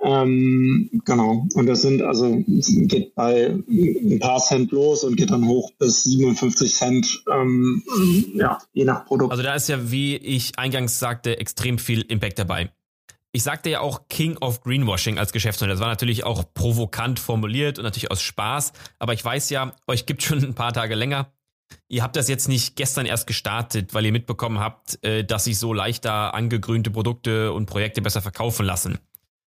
Ähm, 0.02 0.90
genau. 1.04 1.46
Und 1.54 1.66
das 1.66 1.82
sind 1.82 2.02
also 2.02 2.42
geht 2.46 3.14
bei 3.14 3.58
ein 3.68 4.18
paar 4.20 4.40
Cent 4.40 4.72
los 4.72 5.04
und 5.04 5.16
geht 5.16 5.30
dann 5.30 5.46
hoch 5.46 5.70
bis 5.78 6.04
57 6.04 6.74
Cent, 6.74 7.24
ähm, 7.30 7.82
ja, 8.34 8.58
je 8.72 8.84
nach 8.84 9.04
Produkt. 9.04 9.32
Also 9.32 9.42
da 9.42 9.54
ist 9.54 9.68
ja, 9.68 9.90
wie 9.90 10.16
ich 10.16 10.58
eingangs 10.58 10.98
sagte, 10.98 11.38
extrem 11.38 11.78
viel 11.78 12.02
Impact 12.02 12.38
dabei. 12.38 12.70
Ich 13.36 13.42
sagte 13.42 13.68
ja 13.68 13.80
auch 13.80 14.08
King 14.08 14.38
of 14.38 14.62
Greenwashing 14.62 15.18
als 15.18 15.30
Geschäftsmodell. 15.30 15.74
Das 15.74 15.80
war 15.82 15.90
natürlich 15.90 16.24
auch 16.24 16.42
provokant 16.54 17.20
formuliert 17.20 17.78
und 17.78 17.84
natürlich 17.84 18.10
aus 18.10 18.22
Spaß. 18.22 18.72
Aber 18.98 19.12
ich 19.12 19.22
weiß 19.22 19.50
ja, 19.50 19.74
euch 19.86 20.06
gibt 20.06 20.22
schon 20.22 20.38
ein 20.42 20.54
paar 20.54 20.72
Tage 20.72 20.94
länger. 20.94 21.30
Ihr 21.86 22.02
habt 22.02 22.16
das 22.16 22.28
jetzt 22.28 22.48
nicht 22.48 22.76
gestern 22.76 23.04
erst 23.04 23.26
gestartet, 23.26 23.92
weil 23.92 24.06
ihr 24.06 24.12
mitbekommen 24.12 24.58
habt, 24.58 25.04
äh, 25.04 25.22
dass 25.22 25.44
sich 25.44 25.58
so 25.58 25.74
leichter 25.74 26.32
angegrünte 26.32 26.90
Produkte 26.90 27.52
und 27.52 27.66
Projekte 27.66 28.00
besser 28.00 28.22
verkaufen 28.22 28.64
lassen. 28.64 29.00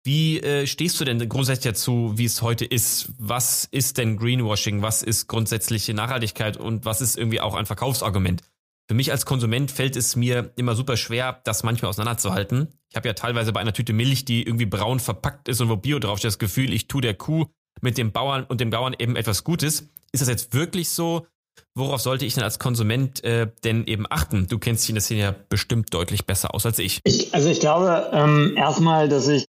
Wie 0.05 0.41
äh, 0.41 0.67
stehst 0.67 0.99
du 0.99 1.05
denn 1.05 1.29
grundsätzlich 1.29 1.75
dazu, 1.75 2.15
wie 2.17 2.25
es 2.25 2.41
heute 2.41 2.65
ist? 2.65 3.13
Was 3.19 3.67
ist 3.71 3.99
denn 3.99 4.17
Greenwashing? 4.17 4.81
Was 4.81 5.03
ist 5.03 5.27
grundsätzliche 5.27 5.93
Nachhaltigkeit 5.93 6.57
und 6.57 6.87
was 6.87 7.03
ist 7.03 7.19
irgendwie 7.19 7.43
auch 7.43 7.55
ein 7.55 7.67
Verkaufsargument? 7.67 8.41
Für 8.89 8.95
mich 8.95 9.11
als 9.11 9.27
Konsument 9.27 9.71
fällt 9.71 9.97
es 9.97 10.15
mir 10.15 10.53
immer 10.57 10.77
super 10.77 10.97
schwer, 10.97 11.41
das 11.45 11.65
manchmal 11.65 11.89
auseinanderzuhalten. 11.89 12.69
Ich 12.89 12.97
habe 12.97 13.09
ja 13.09 13.15
teilweise 13.15 13.53
bei 13.53 13.61
einer 13.61 13.73
Tüte 13.73 13.93
Milch, 13.93 14.25
die 14.25 14.45
irgendwie 14.45 14.67
braun 14.67 15.01
verpackt 15.01 15.49
ist 15.49 15.61
und 15.61 15.69
wo 15.69 15.77
Bio 15.77 15.99
draufsteht, 15.99 16.29
das 16.29 16.39
Gefühl, 16.39 16.73
ich 16.73 16.87
tue 16.87 17.01
der 17.01 17.15
Kuh 17.15 17.47
mit 17.81 17.99
dem 17.99 18.13
Bauern 18.13 18.45
und 18.45 18.61
dem 18.61 18.71
Bauern 18.71 18.95
eben 18.99 19.17
etwas 19.17 19.43
Gutes. 19.43 19.89
Ist 20.13 20.21
das 20.21 20.29
jetzt 20.29 20.55
wirklich 20.55 20.89
so? 20.91 21.27
Worauf 21.75 22.01
sollte 22.01 22.27
ich 22.27 22.35
denn 22.35 22.45
als 22.45 22.59
Konsument 22.59 23.25
äh, 23.25 23.51
denn 23.65 23.87
eben 23.87 24.07
achten? 24.09 24.47
Du 24.47 24.59
kennst 24.59 24.85
dich 24.85 24.91
in 24.91 24.95
der 24.95 25.03
Szene 25.03 25.21
ja 25.21 25.35
bestimmt 25.49 25.93
deutlich 25.93 26.25
besser 26.27 26.55
aus 26.55 26.65
als 26.65 26.79
ich. 26.79 27.01
ich 27.05 27.35
also 27.35 27.49
ich 27.49 27.61
glaube 27.61 28.11
ähm, 28.13 28.55
erstmal, 28.57 29.09
dass 29.09 29.27
ich 29.27 29.47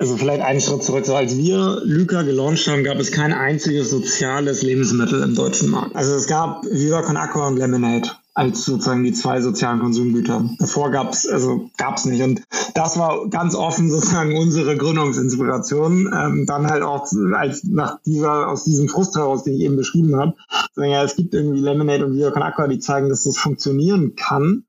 also 0.00 0.16
vielleicht 0.16 0.40
einen 0.40 0.62
Schritt 0.62 0.82
zurück. 0.82 1.04
So 1.04 1.14
als 1.14 1.36
wir 1.36 1.82
Lyca 1.84 2.22
gelauncht 2.22 2.66
haben, 2.66 2.84
gab 2.84 2.98
es 2.98 3.12
kein 3.12 3.34
einziges 3.34 3.90
soziales 3.90 4.62
Lebensmittel 4.62 5.22
im 5.22 5.34
deutschen 5.34 5.68
Markt. 5.68 5.94
Also 5.94 6.14
es 6.14 6.26
gab 6.26 6.64
Viva 6.64 7.02
Con 7.02 7.18
Aqua 7.18 7.48
und 7.48 7.58
Lemonade 7.58 8.08
als 8.32 8.64
sozusagen 8.64 9.04
die 9.04 9.12
zwei 9.12 9.42
sozialen 9.42 9.80
Konsumgüter. 9.80 10.48
Davor 10.58 10.90
gab 10.90 11.12
es 11.12 11.28
also 11.28 11.68
gab's 11.76 12.06
nicht 12.06 12.22
und 12.22 12.40
das 12.74 12.98
war 12.98 13.28
ganz 13.28 13.54
offen 13.54 13.90
sozusagen 13.90 14.38
unsere 14.38 14.78
Gründungsinspiration. 14.78 16.10
Ähm, 16.16 16.46
dann 16.46 16.70
halt 16.70 16.82
auch 16.82 17.06
als 17.34 17.64
nach 17.64 18.00
dieser 18.06 18.48
aus 18.48 18.64
diesem 18.64 18.88
Frust 18.88 19.16
heraus, 19.16 19.44
den 19.44 19.56
ich 19.56 19.60
eben 19.60 19.76
beschrieben 19.76 20.16
habe, 20.16 20.34
ja 20.76 21.04
es 21.04 21.16
gibt 21.16 21.34
irgendwie 21.34 21.60
Lemonade 21.60 22.06
und 22.06 22.14
Viva 22.14 22.30
Con 22.30 22.42
Aqua, 22.42 22.68
die 22.68 22.78
zeigen, 22.78 23.10
dass 23.10 23.24
das 23.24 23.36
funktionieren 23.36 24.14
kann 24.16 24.64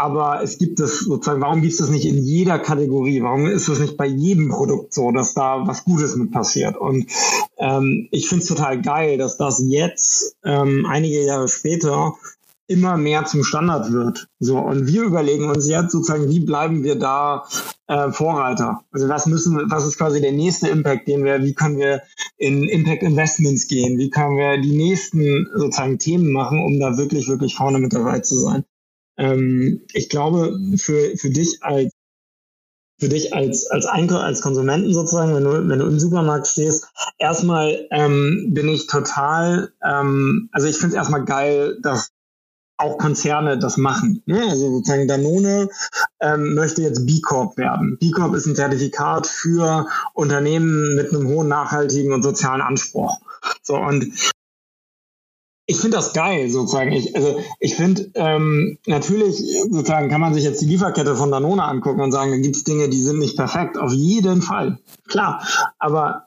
aber 0.00 0.42
es 0.42 0.56
gibt 0.56 0.80
es 0.80 1.00
sozusagen, 1.00 1.42
warum 1.42 1.60
gibt 1.60 1.74
es 1.74 1.78
das 1.78 1.90
nicht 1.90 2.06
in 2.06 2.22
jeder 2.22 2.58
Kategorie? 2.58 3.22
Warum 3.22 3.46
ist 3.46 3.68
es 3.68 3.80
nicht 3.80 3.98
bei 3.98 4.06
jedem 4.06 4.48
Produkt 4.48 4.94
so, 4.94 5.12
dass 5.12 5.34
da 5.34 5.66
was 5.66 5.84
Gutes 5.84 6.16
mit 6.16 6.32
passiert? 6.32 6.76
Und 6.76 7.06
ähm, 7.58 8.08
ich 8.10 8.28
finde 8.28 8.42
es 8.42 8.48
total 8.48 8.80
geil, 8.80 9.18
dass 9.18 9.36
das 9.36 9.62
jetzt, 9.62 10.36
ähm, 10.42 10.86
einige 10.88 11.22
Jahre 11.22 11.48
später, 11.48 12.14
immer 12.66 12.96
mehr 12.96 13.26
zum 13.26 13.42
Standard 13.42 13.92
wird. 13.92 14.28
So, 14.38 14.58
und 14.58 14.86
wir 14.86 15.02
überlegen 15.02 15.50
uns 15.50 15.68
jetzt 15.68 15.90
sozusagen, 15.90 16.30
wie 16.30 16.40
bleiben 16.40 16.82
wir 16.84 16.94
da 16.94 17.44
äh, 17.88 18.10
Vorreiter? 18.12 18.84
Also 18.92 19.08
was 19.08 19.26
müssen, 19.26 19.70
was 19.70 19.84
ist 19.84 19.98
quasi 19.98 20.20
der 20.20 20.32
nächste 20.32 20.68
Impact, 20.68 21.08
den 21.08 21.24
wir, 21.24 21.42
wie 21.42 21.52
können 21.52 21.78
wir 21.78 22.02
in 22.38 22.68
Impact 22.68 23.02
Investments 23.02 23.66
gehen? 23.66 23.98
Wie 23.98 24.08
können 24.08 24.36
wir 24.36 24.58
die 24.58 24.76
nächsten 24.76 25.48
sozusagen 25.54 25.98
Themen 25.98 26.32
machen, 26.32 26.64
um 26.64 26.78
da 26.78 26.96
wirklich, 26.96 27.28
wirklich 27.28 27.56
vorne 27.56 27.80
mit 27.80 27.92
dabei 27.92 28.20
zu 28.20 28.38
sein? 28.38 28.64
Ähm, 29.20 29.82
ich 29.92 30.08
glaube, 30.08 30.58
für, 30.76 31.16
für 31.16 31.30
dich 31.30 31.62
als 31.62 31.92
für 32.98 33.08
dich 33.08 33.32
als 33.32 33.70
als 33.70 33.86
Einkauf, 33.86 34.20
als 34.20 34.42
Konsumenten 34.42 34.92
sozusagen, 34.92 35.34
wenn 35.34 35.44
du 35.44 35.68
wenn 35.68 35.78
du 35.78 35.86
im 35.86 35.98
Supermarkt 35.98 36.46
stehst, 36.46 36.86
erstmal 37.18 37.86
ähm, 37.90 38.48
bin 38.50 38.68
ich 38.68 38.86
total, 38.86 39.72
ähm, 39.82 40.48
also 40.52 40.66
ich 40.66 40.76
finde 40.76 40.88
es 40.88 40.94
erstmal 40.98 41.24
geil, 41.24 41.78
dass 41.80 42.10
auch 42.76 42.98
Konzerne 42.98 43.58
das 43.58 43.76
machen. 43.76 44.22
Ne? 44.26 44.42
Also 44.48 44.70
sozusagen 44.70 45.06
Danone 45.06 45.68
ähm, 46.20 46.54
möchte 46.54 46.82
jetzt 46.82 47.06
B 47.06 47.20
Corp 47.20 47.56
werden. 47.58 47.98
B 48.00 48.10
Corp 48.10 48.34
ist 48.34 48.46
ein 48.46 48.56
Zertifikat 48.56 49.26
für 49.26 49.86
Unternehmen 50.14 50.94
mit 50.96 51.12
einem 51.12 51.28
hohen 51.28 51.48
nachhaltigen 51.48 52.12
und 52.12 52.22
sozialen 52.22 52.62
Anspruch. 52.62 53.20
So 53.62 53.76
und 53.76 54.12
ich 55.70 55.78
finde 55.78 55.98
das 55.98 56.12
geil, 56.12 56.50
sozusagen. 56.50 56.90
Ich, 56.90 57.14
also 57.14 57.38
ich 57.60 57.76
finde, 57.76 58.10
ähm, 58.14 58.78
natürlich, 58.86 59.36
sozusagen, 59.70 60.08
kann 60.08 60.20
man 60.20 60.34
sich 60.34 60.42
jetzt 60.42 60.60
die 60.60 60.66
Lieferkette 60.66 61.14
von 61.14 61.30
Danone 61.30 61.62
angucken 61.62 62.00
und 62.00 62.10
sagen, 62.10 62.32
da 62.32 62.38
gibt's 62.38 62.64
Dinge, 62.64 62.88
die 62.88 63.00
sind 63.00 63.20
nicht 63.20 63.36
perfekt. 63.36 63.78
Auf 63.78 63.92
jeden 63.92 64.42
Fall. 64.42 64.80
Klar. 65.06 65.46
Aber 65.78 66.26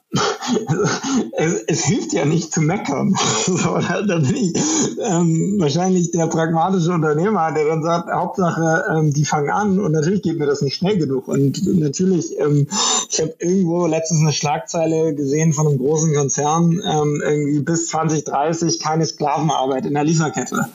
es, 1.32 1.64
es 1.66 1.84
hilft 1.84 2.12
ja 2.12 2.24
nicht 2.24 2.52
zu 2.52 2.60
meckern. 2.60 3.14
so, 3.46 3.78
da, 3.78 4.18
bin 4.18 4.36
ich 4.36 4.54
ähm, 5.00 5.56
wahrscheinlich 5.58 6.10
der 6.10 6.26
pragmatische 6.26 6.92
Unternehmer, 6.92 7.52
der 7.52 7.66
dann 7.66 7.82
sagt, 7.82 8.10
Hauptsache, 8.10 8.84
ähm, 8.94 9.12
die 9.12 9.24
fangen 9.24 9.50
an 9.50 9.80
und 9.80 9.92
natürlich 9.92 10.22
geht 10.22 10.38
mir 10.38 10.46
das 10.46 10.62
nicht 10.62 10.76
schnell 10.76 10.98
genug. 10.98 11.28
Und 11.28 11.66
natürlich, 11.78 12.38
ähm, 12.38 12.66
ich 13.10 13.20
habe 13.20 13.34
irgendwo 13.38 13.86
letztens 13.86 14.20
eine 14.20 14.32
Schlagzeile 14.32 15.14
gesehen 15.14 15.52
von 15.52 15.66
einem 15.66 15.78
großen 15.78 16.14
Konzern, 16.14 16.80
ähm, 16.84 17.22
irgendwie 17.24 17.60
bis 17.60 17.88
2030 17.88 18.80
keine 18.80 19.06
Sklavenarbeit 19.06 19.86
in 19.86 19.94
der 19.94 20.04
Lieferkette 20.04 20.68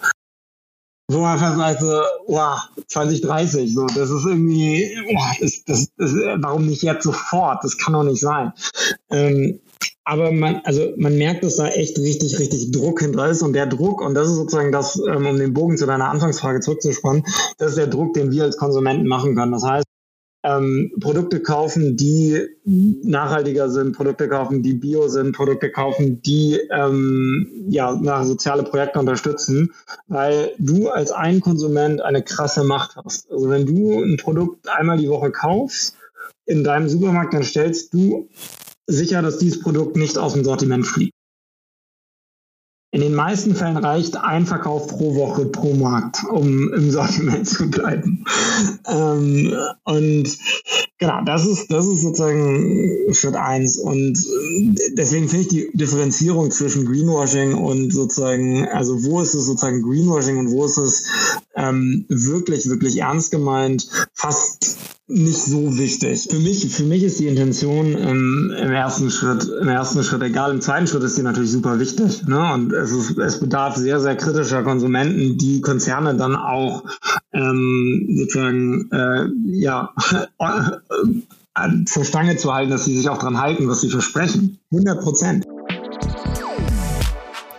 wo 1.10 1.20
man 1.20 1.39
fast 1.39 1.58
sagt, 1.58 1.82
so, 1.82 2.01
wow, 2.28 2.60
2030, 2.88 3.74
so, 3.74 3.88
das 3.88 4.12
ist 4.12 4.25
irgendwie, 4.25 4.96
wow, 5.12 5.38
das, 5.39 5.63
das, 5.66 5.88
das, 5.98 6.13
warum 6.38 6.68
nicht 6.68 6.84
jetzt 6.84 7.04
sofort? 7.04 7.63
Das 7.63 7.78
kann 7.78 7.94
doch 7.94 8.04
nicht 8.04 8.22
sein. 8.22 8.54
Ähm, 9.10 9.60
aber 10.06 10.32
man, 10.32 10.62
also 10.63 10.94
man 10.98 11.18
merkt, 11.18 11.44
dass 11.44 11.58
da 11.58 11.68
echt 11.68 11.98
richtig, 11.98 12.38
richtig 12.39 12.72
Druck 12.72 13.00
hinter 13.01 13.28
ist 13.28 13.42
und 13.42 13.54
der 13.54 13.66
Druck, 13.66 14.01
und 14.01 14.13
das 14.13 14.28
ist 14.28 14.36
sozusagen 14.36 14.72
das, 14.72 15.00
ähm, 15.08 15.25
um 15.25 15.38
den 15.38 15.54
Bogen 15.54 15.78
zu 15.78 15.88
deiner 15.88 16.10
Anfangsfrage 16.10 16.60
zurückzuspannen, 16.60 17.24
das 17.58 17.70
ist 17.70 17.78
der 17.78 17.88
Druck, 17.88 18.13
den 18.13 18.32
wir 18.32 18.44
als 18.44 18.58
Konsumenten 18.58 19.08
machen 19.08 19.36
können. 19.36 19.51
Das 19.51 19.63
heißt, 19.63 19.86
ähm, 20.43 20.91
Produkte 21.00 21.41
kaufen, 21.41 21.98
die 21.98 22.39
nachhaltiger 22.63 23.69
sind, 23.69 23.96
Produkte 23.96 24.29
kaufen, 24.29 24.63
die 24.63 24.74
bio 24.74 25.08
sind, 25.08 25.36
Produkte 25.36 25.69
kaufen, 25.69 26.22
die 26.22 26.60
ähm, 26.72 27.48
ja 27.67 27.93
nach 27.96 28.24
soziale 28.24 28.63
Projekte 28.63 29.00
unterstützen, 29.00 29.74
weil 30.08 30.51
du 30.58 30.89
als 30.89 31.12
ein 31.12 31.41
Konsument 31.41 32.01
eine 32.01 32.24
krasse 32.24 32.63
Macht 32.63 32.96
hast. 32.96 33.29
Also 33.31 33.50
wenn 33.50 33.65
du 33.65 34.01
ein 34.01 34.17
Produkt 34.17 34.69
einmal 34.69 34.98
die 34.98 35.10
Woche 35.10 35.31
kaufst 35.31 35.96
in 36.46 36.63
deinem 36.63 36.88
Supermarkt, 36.88 37.34
dann 37.34 37.43
stellst 37.43 37.93
du 37.93 38.29
sicher, 38.88 39.22
dass 39.22 39.39
dieses 39.39 39.60
Produkt 39.60 39.98
nicht 39.98 40.17
aus 40.17 40.34
dem 40.34 40.43
Sortiment 40.43 40.88
fliegt. 40.88 41.13
In 42.91 43.01
den 43.01 43.13
meisten 43.13 43.53
Fällen 43.53 43.77
reicht 43.77 44.17
ein 44.17 44.48
Verkauf 44.48 44.88
pro 44.88 45.13
Woche 45.13 45.46
pro 45.46 45.75
Markt, 45.75 46.24
um 46.24 46.74
im 46.74 46.89
Sortiment 46.89 47.48
zu 47.48 47.69
bleiben. 47.69 48.25
Ähm, 48.88 49.53
und 49.84 50.38
genau, 50.98 51.22
das 51.24 51.46
ist, 51.46 51.72
das 51.72 51.86
ist 51.86 52.01
sozusagen 52.01 53.13
Schritt 53.13 53.36
eins. 53.36 53.77
Und 53.77 54.17
deswegen 54.93 55.29
finde 55.29 55.43
ich 55.43 55.48
die 55.50 55.69
Differenzierung 55.75 56.50
zwischen 56.50 56.86
Greenwashing 56.86 57.53
und 57.53 57.91
sozusagen, 57.91 58.67
also 58.67 59.03
wo 59.03 59.22
ist 59.22 59.36
es 59.36 59.46
sozusagen 59.46 59.84
Greenwashing 59.84 60.38
und 60.39 60.51
wo 60.51 60.65
ist 60.65 60.77
es 60.77 61.05
ähm, 61.55 62.05
wirklich, 62.10 62.69
wirklich 62.69 62.98
ernst 62.98 63.29
gemeint, 63.29 63.88
fast 64.13 64.88
nicht 65.10 65.42
so 65.42 65.78
wichtig. 65.78 66.28
Für 66.30 66.39
mich, 66.39 66.68
für 66.70 66.84
mich 66.84 67.01
ist 67.01 67.20
die 67.20 67.28
Intention 67.28 67.98
ähm, 67.98 68.54
im 68.56 68.72
ersten 68.72 69.10
Schritt, 69.10 69.50
im 69.60 69.68
ersten 69.68 70.04
Schritt 70.04 70.22
egal. 70.22 70.51
Im 70.51 70.62
zweiten 70.62 70.86
Schritt 70.86 71.01
ist 71.04 71.16
sie 71.16 71.24
natürlich 71.24 71.51
super 71.51 71.80
wichtig. 71.80 72.28
Ne? 72.28 72.54
Und 72.54 72.72
es, 72.72 72.92
ist, 72.92 73.18
es 73.18 73.39
bedarf 73.39 73.75
sehr, 73.75 74.00
sehr 74.00 74.16
kritischer 74.16 74.62
Konsumenten, 74.62 75.38
die 75.39 75.62
Konzerne 75.62 76.16
dann 76.16 76.36
auch 76.36 76.84
ähm, 77.34 78.08
sozusagen 78.20 78.89
äh, 78.92 79.25
ja 79.46 79.94
zur 81.86 82.06
Stange 82.06 82.38
zu 82.38 82.54
halten, 82.54 82.70
dass 82.70 82.86
sie 82.86 82.96
sich 82.96 83.10
auch 83.10 83.18
dran 83.18 83.39
halten, 83.39 83.68
was 83.68 83.82
sie 83.82 83.89
versprechen. 83.89 84.60
100 84.72 85.01
Prozent. 85.01 85.46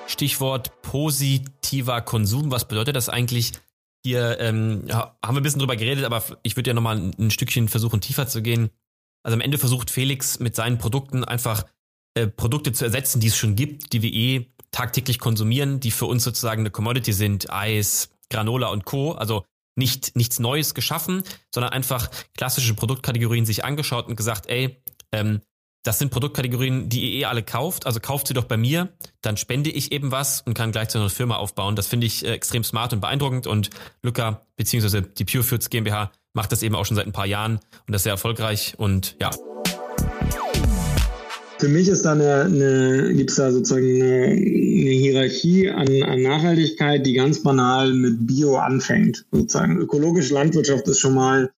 Stichwort 0.07 0.83
positiver 0.83 2.01
Konsum. 2.01 2.53
Was 2.53 2.69
bedeutet 2.69 2.95
das 2.95 3.09
eigentlich? 3.09 3.53
Hier 4.05 4.39
ähm, 4.41 4.85
haben 4.91 5.17
wir 5.23 5.41
ein 5.41 5.43
bisschen 5.43 5.59
drüber 5.59 5.77
geredet, 5.77 6.05
aber 6.05 6.23
ich 6.43 6.57
würde 6.57 6.71
ja 6.71 6.75
nochmal 6.75 6.97
ein, 6.97 7.15
ein 7.19 7.31
Stückchen 7.31 7.69
versuchen, 7.69 8.01
tiefer 8.01 8.27
zu 8.27 8.43
gehen. 8.43 8.71
Also 9.23 9.35
am 9.35 9.41
Ende 9.41 9.59
versucht 9.59 9.91
Felix 9.91 10.41
mit 10.41 10.57
seinen 10.57 10.79
Produkten 10.79 11.25
einfach 11.25 11.67
äh, 12.15 12.27
Produkte 12.27 12.73
zu 12.73 12.85
ersetzen, 12.85 13.21
die 13.21 13.29
es 13.29 13.37
schon 13.37 13.57
gibt, 13.57 13.93
die 13.93 14.03
wir 14.03 14.13
eh 14.13 14.47
tagtäglich 14.71 15.19
konsumieren, 15.19 15.81
die 15.81 15.91
für 15.91 16.07
uns 16.07 16.25
sozusagen 16.25 16.61
eine 16.61 16.71
Commodity 16.71 17.13
sind, 17.13 17.51
Eis, 17.51 18.11
Granola 18.31 18.69
und 18.69 18.85
Co. 18.85 19.13
Also 19.13 19.45
nicht 19.77 20.17
nichts 20.17 20.39
Neues 20.39 20.75
geschaffen, 20.75 21.23
sondern 21.55 21.73
einfach 21.73 22.11
klassische 22.37 22.75
Produktkategorien 22.75 23.47
sich 23.47 23.65
angeschaut 23.65 24.07
und 24.07 24.17
gesagt, 24.17 24.49
ey, 24.49 24.83
ähm, 25.13 25.41
das 25.83 25.99
sind 25.99 26.11
Produktkategorien, 26.11 26.89
die 26.89 27.01
ihr 27.01 27.21
eh 27.21 27.25
alle 27.25 27.43
kauft. 27.43 27.87
Also 27.87 28.01
kauft 28.01 28.29
sie 28.29 28.35
doch 28.35 28.45
bei 28.45 28.57
mir, 28.57 28.89
dann 29.23 29.37
spende 29.37 29.71
ich 29.71 29.93
eben 29.93 30.13
was 30.13 30.43
und 30.43 30.55
kann 30.55 30.73
gleichzeitig 30.73 31.03
eine 31.03 31.11
Firma 31.11 31.37
aufbauen. 31.37 31.77
Das 31.77 31.87
finde 31.87 32.07
ich 32.07 32.25
äh, 32.25 32.33
extrem 32.33 32.65
smart 32.65 32.93
und 32.93 33.01
beeindruckend. 33.01 33.47
Und 33.47 33.71
Luca 34.03 34.43
beziehungsweise 34.57 35.03
die 35.03 35.25
Pure 35.25 35.43
Foods 35.43 35.71
GmbH 35.71 36.13
macht 36.35 36.53
das 36.53 36.63
eben 36.63 36.75
auch 36.75 36.85
schon 36.85 36.97
seit 36.97 37.07
ein 37.07 37.13
paar 37.13 37.27
Jahren 37.27 37.61
und 37.87 37.93
das 37.93 38.03
sehr 38.03 38.13
erfolgreich. 38.13 38.75
Und 38.77 39.17
ja. 39.21 39.31
Für 41.59 41.69
mich 41.69 41.89
ist 41.89 42.05
da 42.05 42.13
eine, 42.13 42.45
eine 42.45 43.15
gibt 43.15 43.31
es 43.31 43.37
da 43.37 43.51
sozusagen 43.51 44.03
eine, 44.03 44.25
eine 44.25 44.37
Hierarchie 44.37 45.71
an, 45.71 46.03
an 46.03 46.23
Nachhaltigkeit, 46.23 47.05
die 47.05 47.15
ganz 47.15 47.43
banal 47.43 47.93
mit 47.93 48.27
Bio 48.27 48.57
anfängt. 48.57 49.27
Sozusagen 49.31 49.79
ökologische 49.79 50.35
Landwirtschaft 50.35 50.89
ist 50.89 51.01
schon 51.01 51.15
mal 51.15 51.51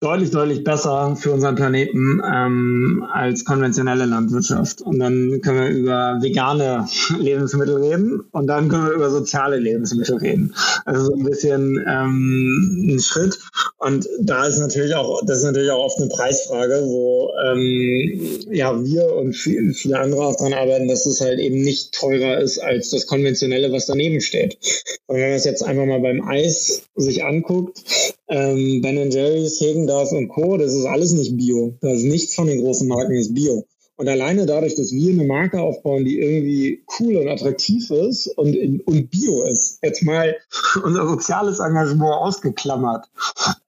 deutlich, 0.00 0.30
deutlich 0.30 0.62
besser 0.62 1.16
für 1.16 1.32
unseren 1.32 1.54
Planeten 1.54 2.20
ähm, 2.24 3.06
als 3.12 3.46
konventionelle 3.46 4.04
Landwirtschaft. 4.04 4.82
Und 4.82 4.98
dann 4.98 5.40
können 5.40 5.60
wir 5.60 5.68
über 5.70 6.18
vegane 6.20 6.86
Lebensmittel 7.18 7.76
reden 7.76 8.20
und 8.30 8.46
dann 8.46 8.68
können 8.68 8.86
wir 8.86 8.92
über 8.92 9.10
soziale 9.10 9.56
Lebensmittel 9.56 10.18
reden. 10.18 10.54
Also 10.84 11.06
so 11.06 11.14
ein 11.14 11.24
bisschen 11.24 11.82
ähm, 11.88 12.94
ein 12.94 13.00
Schritt. 13.00 13.38
Und 13.78 14.06
da 14.20 14.44
ist 14.46 14.58
natürlich 14.58 14.94
auch, 14.94 15.22
das 15.24 15.38
ist 15.38 15.44
natürlich 15.44 15.70
auch 15.70 15.84
oft 15.84 15.98
eine 15.98 16.08
Preisfrage, 16.08 16.82
wo 16.84 17.30
ähm, 17.46 18.20
ja 18.50 18.84
wir 18.84 19.14
und 19.14 19.32
viel, 19.32 19.72
viele 19.72 19.98
andere 19.98 20.26
auch 20.26 20.36
dran 20.36 20.52
arbeiten, 20.52 20.88
dass 20.88 21.06
es 21.06 21.22
halt 21.22 21.38
eben 21.38 21.62
nicht 21.62 21.92
teurer 21.92 22.38
ist 22.38 22.58
als 22.58 22.90
das 22.90 23.06
konventionelle, 23.06 23.72
was 23.72 23.86
daneben 23.86 24.20
steht. 24.20 24.58
Und 25.06 25.16
wenn 25.16 25.28
man 25.28 25.38
es 25.38 25.44
jetzt 25.44 25.62
einfach 25.62 25.86
mal 25.86 26.00
beim 26.00 26.26
Eis 26.28 26.82
sich 26.96 27.24
anguckt, 27.24 27.82
ähm, 28.28 28.80
Ben 28.82 29.10
Jerry's, 29.10 29.60
Häagen-Dazs 29.60 30.12
und 30.12 30.28
Co., 30.28 30.56
das 30.56 30.74
ist 30.74 30.86
alles 30.86 31.12
nicht 31.12 31.36
Bio. 31.36 31.76
Das 31.80 31.98
ist 31.98 32.04
nichts 32.04 32.34
von 32.34 32.46
den 32.46 32.60
großen 32.60 32.88
Marken 32.88 33.14
ist 33.14 33.34
Bio. 33.34 33.66
Und 33.98 34.08
alleine 34.08 34.44
dadurch, 34.44 34.74
dass 34.74 34.92
wir 34.92 35.12
eine 35.12 35.24
Marke 35.24 35.58
aufbauen, 35.58 36.04
die 36.04 36.20
irgendwie 36.20 36.84
cool 37.00 37.16
und 37.16 37.28
attraktiv 37.28 37.90
ist 37.90 38.26
und, 38.36 38.54
in, 38.54 38.80
und 38.82 39.10
Bio 39.10 39.44
ist, 39.44 39.78
jetzt 39.82 40.02
mal 40.02 40.36
unser 40.84 41.08
soziales 41.08 41.60
Engagement 41.60 42.12
ausgeklammert, 42.12 43.06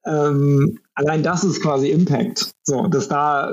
ähm, 0.05 0.77
allein 0.93 1.23
das 1.23 1.43
ist 1.43 1.61
quasi 1.61 1.89
Impact. 1.89 2.51
So, 2.63 2.85
dass 2.87 3.07
da, 3.07 3.51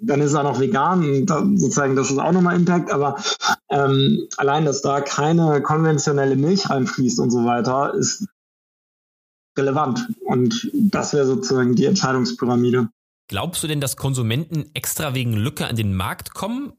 dann 0.00 0.20
ist 0.22 0.32
er 0.32 0.42
noch 0.42 0.58
vegan, 0.58 1.26
sozusagen, 1.56 1.96
das 1.96 2.10
ist 2.10 2.18
auch 2.18 2.32
nochmal 2.32 2.56
Impact, 2.56 2.90
aber 2.90 3.16
ähm, 3.70 4.26
allein, 4.38 4.64
dass 4.64 4.80
da 4.80 5.02
keine 5.02 5.60
konventionelle 5.60 6.36
Milch 6.36 6.70
reinfließt 6.70 7.20
und 7.20 7.30
so 7.30 7.44
weiter, 7.44 7.92
ist 7.94 8.26
relevant. 9.56 10.08
Und 10.24 10.70
das 10.72 11.12
wäre 11.12 11.26
sozusagen 11.26 11.74
die 11.74 11.86
Entscheidungspyramide. 11.86 12.88
Glaubst 13.28 13.62
du 13.62 13.66
denn, 13.66 13.80
dass 13.80 13.96
Konsumenten 13.96 14.70
extra 14.74 15.14
wegen 15.14 15.32
Lücke 15.34 15.66
an 15.66 15.76
den 15.76 15.94
Markt 15.94 16.34
kommen, 16.34 16.72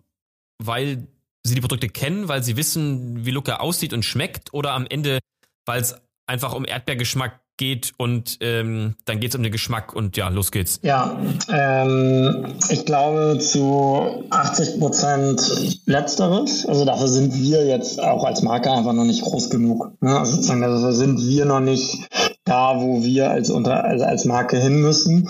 weil 0.59 1.07
sie 1.43 1.55
die 1.55 1.61
Produkte 1.61 1.89
kennen, 1.89 2.27
weil 2.27 2.43
sie 2.43 2.57
wissen, 2.57 3.25
wie 3.25 3.31
Lücke 3.31 3.59
aussieht 3.59 3.93
und 3.93 4.03
schmeckt, 4.03 4.53
oder 4.53 4.73
am 4.73 4.85
Ende, 4.87 5.19
weil 5.65 5.81
es 5.81 5.95
einfach 6.27 6.53
um 6.53 6.65
Erdbeergeschmack 6.65 7.39
geht 7.57 7.93
und 7.97 8.37
ähm, 8.41 8.95
dann 9.05 9.19
geht 9.19 9.29
es 9.29 9.35
um 9.35 9.43
den 9.43 9.51
Geschmack 9.51 9.93
und 9.93 10.17
ja, 10.17 10.27
los 10.27 10.51
geht's. 10.51 10.79
Ja, 10.83 11.17
ähm, 11.49 12.55
ich 12.69 12.85
glaube 12.85 13.37
zu 13.39 14.25
80 14.29 14.79
Prozent 14.79 15.81
letzteres. 15.85 16.65
Also 16.65 16.83
dafür 16.83 17.07
sind 17.07 17.33
wir 17.33 17.65
jetzt 17.65 18.01
auch 18.01 18.25
als 18.25 18.41
Marke 18.41 18.71
einfach 18.71 18.93
noch 18.93 19.05
nicht 19.05 19.21
groß 19.21 19.49
genug. 19.49 19.91
Ne? 20.01 20.19
Also 20.19 20.33
sozusagen, 20.33 20.61
dafür 20.61 20.91
sind 20.91 21.25
wir 21.25 21.45
noch 21.45 21.61
nicht 21.61 22.07
da, 22.45 22.79
wo 22.79 23.03
wir 23.03 23.31
als, 23.31 23.49
unter, 23.49 23.83
also 23.83 24.05
als 24.05 24.23
Marke 24.25 24.57
hin 24.57 24.79
müssen. 24.79 25.27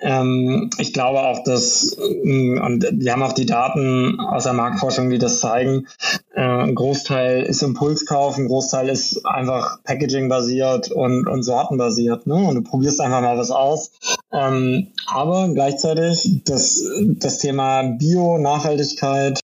Ähm, 0.00 0.70
ich 0.78 0.92
glaube 0.92 1.20
auch, 1.20 1.42
dass, 1.42 1.96
mm, 2.22 2.60
und 2.60 2.86
wir 2.92 3.12
haben 3.12 3.22
auch 3.22 3.32
die 3.32 3.46
Daten 3.46 4.20
aus 4.20 4.44
der 4.44 4.52
Marktforschung, 4.52 5.08
die 5.10 5.18
das 5.18 5.40
zeigen, 5.40 5.86
äh, 6.34 6.42
ein 6.42 6.74
Großteil 6.74 7.42
ist 7.42 7.62
Impulskauf, 7.62 8.36
ein 8.36 8.46
Großteil 8.46 8.90
ist 8.90 9.24
einfach 9.24 9.82
Packaging-basiert 9.82 10.90
und, 10.92 11.26
und 11.26 11.42
Sortenbasiert. 11.42 12.26
Ne? 12.26 12.34
Und 12.34 12.54
du 12.54 12.62
probierst 12.62 13.00
einfach 13.00 13.22
mal 13.22 13.38
was 13.38 13.50
aus. 13.50 13.90
Ähm, 14.30 14.88
aber 15.06 15.48
gleichzeitig 15.48 16.42
das, 16.44 16.84
das 17.18 17.38
Thema 17.38 17.82
Bio, 17.82 18.36
Nachhaltigkeit, 18.36 19.40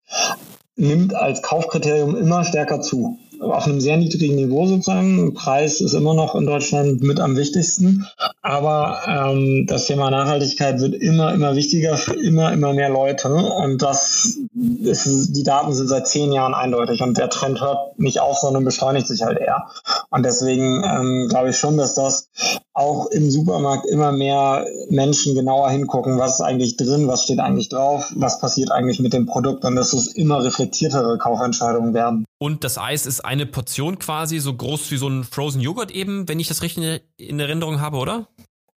nimmt 0.76 1.14
als 1.14 1.42
Kaufkriterium 1.42 2.16
immer 2.16 2.44
stärker 2.44 2.80
zu. 2.80 3.18
Auf 3.40 3.66
einem 3.66 3.80
sehr 3.80 3.96
niedrigen 3.96 4.36
Niveau 4.36 4.66
sozusagen. 4.66 5.34
Preis 5.34 5.80
ist 5.80 5.94
immer 5.94 6.14
noch 6.14 6.34
in 6.34 6.46
Deutschland 6.46 7.02
mit 7.02 7.20
am 7.20 7.36
wichtigsten. 7.36 8.06
Aber 8.42 9.00
ähm, 9.06 9.66
das 9.66 9.86
Thema 9.86 10.10
Nachhaltigkeit 10.10 10.80
wird 10.80 10.94
immer, 10.94 11.32
immer 11.32 11.56
wichtiger 11.56 11.96
für 11.96 12.14
immer, 12.14 12.52
immer 12.52 12.72
mehr 12.72 12.90
Leute. 12.90 13.34
Und 13.34 13.82
das 13.82 14.38
ist, 14.82 15.32
die 15.32 15.42
Daten 15.42 15.72
sind 15.72 15.88
seit 15.88 16.06
zehn 16.06 16.32
Jahren 16.32 16.54
eindeutig 16.54 17.02
und 17.02 17.18
der 17.18 17.30
Trend 17.30 17.60
hört 17.60 17.98
nicht 17.98 18.20
auf, 18.20 18.38
sondern 18.38 18.64
beschleunigt 18.64 19.06
sich 19.06 19.22
halt 19.22 19.38
eher. 19.38 19.66
Und 20.10 20.24
deswegen 20.24 20.82
ähm, 20.84 21.26
glaube 21.28 21.50
ich 21.50 21.56
schon, 21.56 21.76
dass 21.76 21.94
das 21.94 22.28
auch 22.74 23.06
im 23.06 23.30
Supermarkt 23.30 23.86
immer 23.86 24.10
mehr 24.10 24.66
Menschen 24.90 25.34
genauer 25.34 25.70
hingucken, 25.70 26.18
was 26.18 26.34
ist 26.34 26.40
eigentlich 26.40 26.76
drin, 26.76 27.06
was 27.06 27.22
steht 27.22 27.38
eigentlich 27.38 27.68
drauf, 27.68 28.12
was 28.16 28.40
passiert 28.40 28.72
eigentlich 28.72 28.98
mit 28.98 29.12
dem 29.12 29.26
Produkt 29.26 29.64
und 29.64 29.76
dass 29.76 29.92
es 29.92 30.08
immer 30.08 30.44
reflektiertere 30.44 31.16
Kaufentscheidungen 31.18 31.94
werden. 31.94 32.24
Und 32.38 32.64
das 32.64 32.76
Eis 32.76 33.06
ist 33.06 33.24
eine 33.24 33.46
Portion 33.46 33.98
quasi 33.98 34.40
so 34.40 34.52
groß 34.54 34.90
wie 34.90 34.96
so 34.96 35.08
ein 35.08 35.22
Frozen 35.22 35.60
Joghurt 35.60 35.92
eben, 35.92 36.28
wenn 36.28 36.40
ich 36.40 36.48
das 36.48 36.62
richtig 36.62 37.02
in 37.16 37.38
Erinnerung 37.38 37.80
habe, 37.80 37.96
oder? 37.96 38.26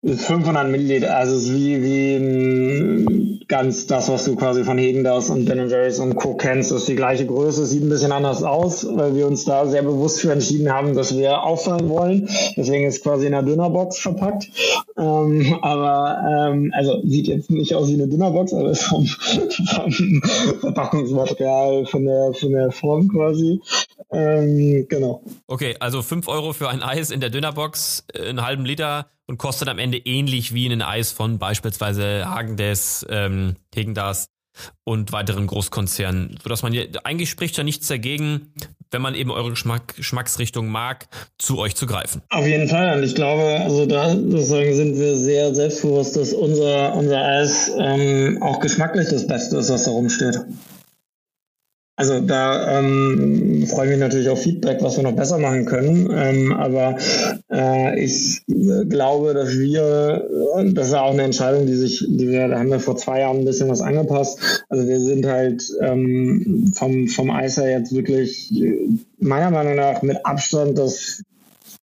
500 0.03 0.69
Milliliter, 0.69 1.17
also 1.17 1.35
ist 1.35 1.51
wie, 1.51 1.83
wie 1.83 3.37
ganz 3.47 3.87
das, 3.87 4.09
was 4.09 4.25
du 4.25 4.35
quasi 4.35 4.63
von 4.63 4.77
Häagen-Dazs 4.77 5.31
und 5.31 5.45
Ben 5.45 5.69
Jerry's 5.69 5.99
und 5.99 6.15
Co. 6.15 6.35
kennst, 6.35 6.71
ist 6.71 6.87
die 6.87 6.95
gleiche 6.95 7.25
Größe, 7.25 7.65
sieht 7.65 7.83
ein 7.83 7.89
bisschen 7.89 8.11
anders 8.11 8.43
aus, 8.43 8.85
weil 8.89 9.15
wir 9.15 9.25
uns 9.25 9.45
da 9.45 9.65
sehr 9.65 9.81
bewusst 9.81 10.21
für 10.21 10.31
entschieden 10.31 10.71
haben, 10.71 10.95
dass 10.95 11.17
wir 11.17 11.41
auffallen 11.41 11.89
wollen. 11.89 12.29
Deswegen 12.55 12.85
ist 12.85 13.01
quasi 13.01 13.25
in 13.25 13.33
einer 13.33 13.47
Dünnerbox 13.47 13.97
verpackt. 13.97 14.47
Ähm, 14.97 15.57
aber 15.61 16.51
ähm, 16.51 16.71
also 16.75 17.01
sieht 17.03 17.27
jetzt 17.27 17.49
nicht 17.49 17.73
aus 17.73 17.89
wie 17.89 17.95
eine 17.95 18.07
Dünnerbox, 18.07 18.53
aber 18.53 18.69
ist 18.69 18.83
vom, 18.83 19.05
vom 19.05 20.21
Verpackungsmaterial, 20.59 21.85
von 21.85 22.05
der, 22.05 22.33
von 22.33 22.51
der 22.51 22.71
Form 22.71 23.07
quasi. 23.07 23.61
Ähm, 24.11 24.85
genau. 24.87 25.21
Okay, 25.47 25.75
also 25.79 26.01
5 26.01 26.27
Euro 26.27 26.53
für 26.53 26.69
ein 26.69 26.83
Eis 26.83 27.11
in 27.11 27.19
der 27.19 27.29
Dünnerbox, 27.29 28.05
äh, 28.13 28.29
einen 28.29 28.45
halben 28.45 28.65
Liter 28.65 29.07
und 29.27 29.37
kostet 29.37 29.67
am 29.67 29.77
Ende 29.77 29.97
ähnlich 29.97 30.53
wie 30.53 30.67
ein 30.67 30.81
Eis 30.81 31.11
von 31.11 31.37
beispielsweise 31.37 32.25
Hagendes, 32.29 33.05
ähm, 33.09 33.55
Hegendas 33.75 34.29
und 34.83 35.11
weiteren 35.11 35.47
Großkonzernen, 35.47 36.39
sodass 36.41 36.63
man 36.63 36.73
eigentlich 37.03 37.29
spricht 37.29 37.57
ja 37.57 37.63
nichts 37.63 37.87
dagegen, 37.87 38.53
wenn 38.89 39.01
man 39.01 39.15
eben 39.15 39.31
eure 39.31 39.51
Geschmack, 39.51 39.95
Geschmacksrichtung 39.95 40.67
mag, 40.67 41.07
zu 41.37 41.59
euch 41.59 41.75
zu 41.75 41.85
greifen. 41.85 42.21
Auf 42.29 42.47
jeden 42.47 42.67
Fall. 42.67 42.97
Und 42.97 43.03
ich 43.03 43.15
glaube, 43.15 43.59
also 43.61 43.85
da 43.85 44.15
sozusagen 44.15 44.73
sind 44.73 44.97
wir 44.97 45.15
sehr 45.17 45.53
selbstbewusst, 45.53 46.15
dass 46.15 46.33
unser, 46.33 46.95
unser 46.95 47.21
Eis 47.21 47.71
ähm, 47.77 48.41
auch 48.41 48.59
geschmacklich 48.59 49.09
das 49.09 49.27
Beste 49.27 49.57
ist, 49.57 49.69
was 49.69 49.83
da 49.83 49.91
rumsteht. 49.91 50.39
Also 51.99 52.19
da 52.19 52.77
ähm, 52.77 53.65
freue 53.67 53.85
ich 53.85 53.91
mich 53.93 53.99
natürlich 53.99 54.29
auf 54.29 54.43
Feedback, 54.43 54.77
was 54.81 54.97
wir 54.97 55.03
noch 55.03 55.15
besser 55.15 55.39
machen 55.39 55.65
können. 55.65 56.07
Ähm, 56.13 56.53
aber 56.53 56.95
äh, 57.51 57.99
ich 57.99 58.43
glaube, 58.45 59.33
dass 59.33 59.57
wir, 59.57 60.29
das 60.73 60.89
ist 60.89 60.93
auch 60.93 61.11
eine 61.11 61.23
Entscheidung, 61.23 61.65
die 61.65 61.73
sich, 61.73 62.05
die 62.07 62.29
wir, 62.29 62.49
da 62.49 62.59
haben 62.59 62.69
wir 62.69 62.79
vor 62.79 62.97
zwei 62.97 63.21
Jahren 63.21 63.39
ein 63.39 63.45
bisschen 63.45 63.67
was 63.67 63.81
angepasst. 63.81 64.65
Also 64.69 64.87
wir 64.87 64.99
sind 64.99 65.25
halt 65.25 65.63
ähm, 65.81 66.71
vom, 66.75 67.07
vom 67.07 67.31
Eis 67.31 67.57
her 67.57 67.71
jetzt 67.71 67.91
wirklich 67.95 68.53
meiner 69.17 69.49
Meinung 69.49 69.75
nach 69.75 70.03
mit 70.03 70.23
Abstand 70.23 70.77
das 70.77 71.23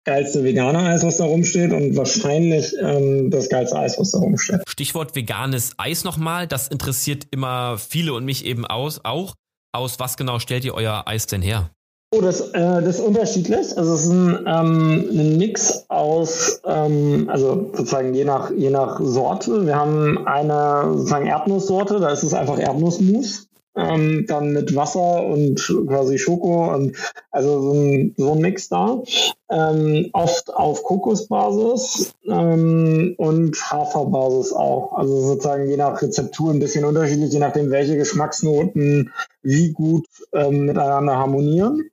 geilste 0.06 0.44
vegane 0.44 0.80
Eis, 0.80 1.04
was 1.04 1.18
da 1.18 1.26
rumsteht 1.26 1.72
und 1.72 1.96
wahrscheinlich 1.96 2.74
ähm, 2.82 3.30
das 3.30 3.48
geilste 3.48 3.78
Eis, 3.78 4.00
was 4.00 4.10
da 4.10 4.18
rumsteht. 4.18 4.62
Stichwort 4.68 5.16
veganes 5.16 5.74
Eis 5.78 6.04
nochmal, 6.04 6.48
das 6.48 6.68
interessiert 6.68 7.28
immer 7.30 7.78
viele 7.78 8.14
und 8.14 8.26
mich 8.26 8.44
eben 8.44 8.66
aus, 8.66 9.02
auch. 9.04 9.36
Aus 9.72 10.00
was 10.00 10.18
genau 10.18 10.40
stellt 10.40 10.66
ihr 10.66 10.74
euer 10.74 11.04
Eis 11.06 11.28
denn 11.28 11.42
her? 11.42 11.70
Oh, 12.12 12.22
das, 12.22 12.42
äh, 12.42 12.82
das 12.82 12.98
ist 12.98 13.02
unterschiedlich. 13.02 13.78
Also 13.78 13.94
es 13.94 14.06
ist 14.06 14.10
ein, 14.10 14.46
ähm, 14.48 15.10
ein 15.12 15.38
Mix 15.38 15.86
aus, 15.90 16.60
ähm, 16.66 17.30
also 17.32 17.70
sozusagen 17.74 18.16
je 18.16 18.26
nach, 18.26 18.50
je 18.50 18.72
nach 18.72 19.00
Sorte. 19.00 19.68
Wir 19.68 19.76
haben 19.76 20.28
eine 20.28 20.92
sozusagen 20.98 21.28
Erdnusssorte, 21.28 22.00
da 22.00 22.10
ist 22.10 22.24
es 22.24 22.34
einfach 22.34 22.58
Erdnussmus 22.58 23.49
ähm, 23.80 24.26
dann 24.28 24.54
mit 24.54 24.76
Wasser 24.76 25.26
und 25.26 25.60
quasi 25.88 26.18
Schoko 26.18 26.74
und 26.74 26.96
also 27.32 27.62
so 27.62 27.74
ein, 27.74 28.14
so 28.18 28.34
ein 28.34 28.40
Mix 28.40 28.70
da. 28.70 29.02
Ähm, 29.50 30.10
oft 30.14 30.54
auf 30.54 30.84
Kokosbasis 30.84 32.14
ähm, 32.28 33.16
und 33.18 33.72
Haferbasis 33.72 34.54
auch. 34.54 34.94
Also 34.94 35.22
sozusagen 35.22 35.70
je 35.70 35.78
nach 35.78 36.02
Rezeptur 36.02 36.52
ein 36.52 36.60
bisschen 36.60 36.86
unterschiedlich, 36.86 37.32
je 37.32 37.40
nachdem, 37.40 37.72
welche 37.72 37.98
Geschmacksnoten 37.98 39.12
wie 39.42 39.72
gut 39.72 40.06
ähm, 40.34 40.66
miteinander 40.66 41.18
harmonieren. 41.18 41.90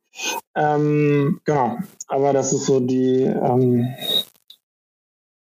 Ähm, 0.54 1.40
genau, 1.44 1.76
aber 2.08 2.32
das 2.32 2.52
ist 2.52 2.66
so 2.66 2.80
die, 2.80 3.22
ähm, 3.22 3.88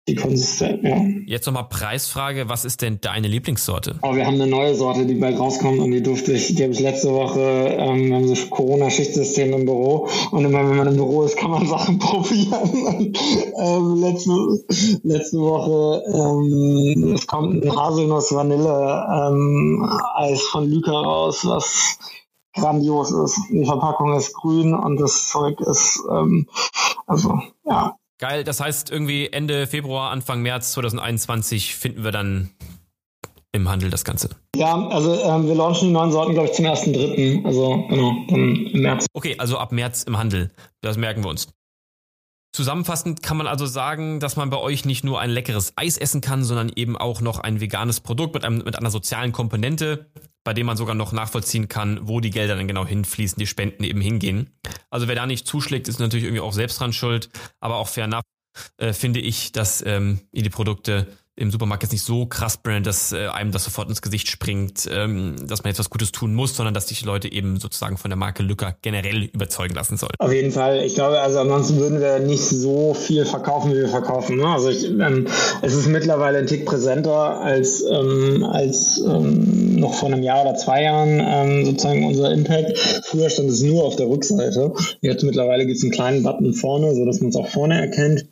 die 0.07 0.17
Konsistenz, 0.17 0.83
ja. 0.83 1.03
Jetzt 1.25 1.47
nochmal 1.47 1.67
Preisfrage, 1.71 2.51
was 2.51 2.67
ist 2.67 2.83
denn 2.83 3.01
deine 3.01 3.27
Lieblingssorte? 3.27 3.99
Oh, 4.03 4.14
wir 4.14 4.27
haben 4.27 4.35
eine 4.35 4.47
neue 4.47 4.75
Sorte, 4.75 5.07
die 5.07 5.14
bald 5.14 5.38
rauskommt 5.38 5.79
und 5.79 5.93
die 5.93 6.03
durfte 6.03 6.35
ich, 6.35 6.55
die 6.55 6.62
habe 6.62 6.75
ich 6.75 6.81
letzte 6.81 7.11
Woche, 7.11 7.40
ähm, 7.40 8.09
wir 8.09 8.17
haben 8.17 8.29
so 8.29 8.35
Corona-Schichtsystem 8.49 9.55
im 9.55 9.64
Büro 9.64 10.07
und 10.31 10.45
immer 10.45 10.69
wenn 10.69 10.77
man 10.77 10.88
im 10.88 10.97
Büro 10.97 11.23
ist, 11.23 11.38
kann 11.38 11.53
man 11.53 11.67
Sachen 11.67 11.99
probieren. 12.01 13.14
ähm, 13.59 13.97
letzte, 13.97 14.62
letzte 15.05 15.38
Woche, 15.38 16.03
ähm, 16.12 17.14
es 17.14 17.27
kommt 17.27 17.64
ein 17.64 17.75
Haselnuss-Vanille-Eis 17.75 20.31
ähm, 20.31 20.37
von 20.51 20.69
Lyca 20.69 21.01
raus, 21.01 21.47
was 21.47 21.99
grandios 22.55 23.11
ist. 23.11 23.40
Die 23.51 23.64
Verpackung 23.64 24.14
ist 24.14 24.35
grün 24.35 24.75
und 24.75 25.01
das 25.01 25.29
Zeug 25.29 25.61
ist, 25.61 26.03
ähm, 26.11 26.47
also, 27.07 27.40
ja, 27.64 27.97
Geil, 28.25 28.43
das 28.43 28.59
heißt 28.59 28.91
irgendwie 28.91 29.29
Ende 29.31 29.67
Februar, 29.67 30.11
Anfang 30.11 30.41
März 30.41 30.73
2021 30.73 31.75
finden 31.75 32.05
wir 32.05 32.11
dann 32.11 32.49
im 33.53 33.69
Handel 33.69 33.91
das 33.91 34.03
Ganze. 34.03 34.31
Ja, 34.57 34.89
also 34.89 35.15
ähm, 35.23 35.47
wir 35.47 35.55
launchen 35.55 35.89
die 35.89 35.93
neuen 35.93 36.11
Sorten, 36.11 36.33
glaube 36.33 36.49
ich, 36.49 36.55
zum 36.55 36.65
1.3. 36.65 37.45
Also 37.45 37.85
genau, 37.87 38.15
dann 38.31 38.67
im 38.73 38.81
März. 38.81 39.05
Okay, 39.13 39.35
also 39.37 39.59
ab 39.59 39.73
März 39.73 40.05
im 40.05 40.17
Handel. 40.17 40.51
Das 40.81 40.97
merken 40.97 41.23
wir 41.23 41.29
uns. 41.29 41.49
Zusammenfassend 42.55 43.21
kann 43.21 43.37
man 43.37 43.49
also 43.49 43.67
sagen, 43.67 44.21
dass 44.21 44.37
man 44.37 44.49
bei 44.49 44.59
euch 44.59 44.85
nicht 44.85 45.03
nur 45.03 45.19
ein 45.19 45.31
leckeres 45.31 45.73
Eis 45.75 45.99
essen 45.99 46.21
kann, 46.21 46.45
sondern 46.45 46.71
eben 46.77 46.97
auch 46.97 47.21
noch 47.21 47.40
ein 47.40 47.61
veganes 47.61 47.99
Produkt 47.99 48.33
mit, 48.33 48.45
einem, 48.45 48.59
mit 48.59 48.79
einer 48.79 48.93
sozialen 48.93 49.33
Komponente, 49.33 50.09
bei 50.45 50.55
dem 50.55 50.67
man 50.67 50.77
sogar 50.77 50.95
noch 50.95 51.11
nachvollziehen 51.11 51.67
kann, 51.67 52.07
wo 52.07 52.21
die 52.21 52.31
Gelder 52.31 52.55
dann 52.55 52.69
genau 52.69 52.87
hinfließen, 52.87 53.40
die 53.40 53.49
Spenden 53.49 53.83
eben 53.83 54.01
hingehen. 54.01 54.51
Also 54.88 55.09
wer 55.09 55.17
da 55.17 55.27
nicht 55.27 55.49
zuschlägt, 55.49 55.88
ist 55.88 55.99
natürlich 55.99 56.27
irgendwie 56.27 56.43
auch 56.43 56.53
selbst 56.53 56.79
dran 56.79 56.93
schuld, 56.93 57.29
aber 57.59 57.75
auch 57.75 57.88
fair 57.88 58.05
enough, 58.05 58.23
äh, 58.77 58.93
finde 58.93 59.19
ich, 59.19 59.51
dass 59.51 59.85
ähm, 59.85 60.21
ihr 60.31 60.45
die 60.45 60.51
Produkte 60.51 61.09
im 61.37 61.51
Supermarkt 61.51 61.83
jetzt 61.83 61.92
nicht 61.92 62.05
so 62.05 62.27
krass 62.27 62.57
brandet, 62.57 62.87
dass 62.87 63.12
äh, 63.12 63.27
einem 63.27 63.51
das 63.51 63.64
sofort 63.64 63.88
ins 63.88 64.03
Gesicht 64.03 64.29
springt, 64.29 64.88
ähm, 64.90 65.35
dass 65.47 65.64
man 65.64 65.70
jetzt 65.70 65.81
was 65.81 65.90
Gutes 65.90 66.12
tun 66.12 66.33
muss, 66.33 66.57
sondern 66.57 66.75
dass 66.75 66.88
sich 66.88 67.05
Leute 67.05 67.31
eben 67.31 67.59
sozusagen 67.59 67.97
von 67.97 68.11
der 68.11 68.16
Marke 68.16 68.44
Lücker 68.44 68.77
generell 68.83 69.25
überzeugen 69.25 69.75
lassen 69.75 69.97
sollen. 69.97 70.12
Auf 70.18 70.33
jeden 70.33 70.53
Fall. 70.53 70.85
Ich 70.85 70.94
glaube, 70.94 71.20
also 71.20 71.40
ansonsten 71.40 71.79
würden 71.79 72.01
wir 72.01 72.20
nicht 72.20 72.42
so 72.42 72.94
viel 72.94 73.27
verkaufen, 73.27 73.73
wie 73.73 73.77
wir 73.77 73.88
verkaufen. 73.88 74.37
Ne? 74.37 74.47
Also 74.47 74.68
ich, 74.68 74.85
ähm, 74.85 75.27
es 75.62 75.75
ist 75.75 75.88
mittlerweile 75.88 76.38
ein 76.38 76.47
Tick 76.47 76.66
präsenter 76.66 77.40
als, 77.40 77.83
ähm, 77.83 78.44
als 78.44 79.03
ähm, 79.05 79.81
noch 79.81 79.94
vor 79.94 80.11
einem 80.11 80.23
Jahr 80.23 80.42
oder 80.42 80.55
zwei 80.55 80.85
Jahren 80.85 81.20
ähm, 81.20 81.64
sozusagen 81.64 82.07
unser 82.07 82.33
Impact. 82.33 82.79
Früher 83.07 83.29
stand 83.29 83.51
es 83.51 83.61
nur 83.61 83.85
auf 83.85 83.97
der 83.97 84.07
Rückseite. 84.07 84.73
Jetzt 85.01 85.25
mittlerweile 85.25 85.66
gibt 85.66 85.79
es 85.79 85.83
einen 85.83 85.92
kleinen 85.92 86.23
Button 86.23 86.55
vorne, 86.55 86.94
so 86.94 87.05
dass 87.05 87.20
man 87.20 87.31
es 87.31 87.37
auch 87.37 87.49
vorne 87.49 87.81
erkennt. 87.81 88.27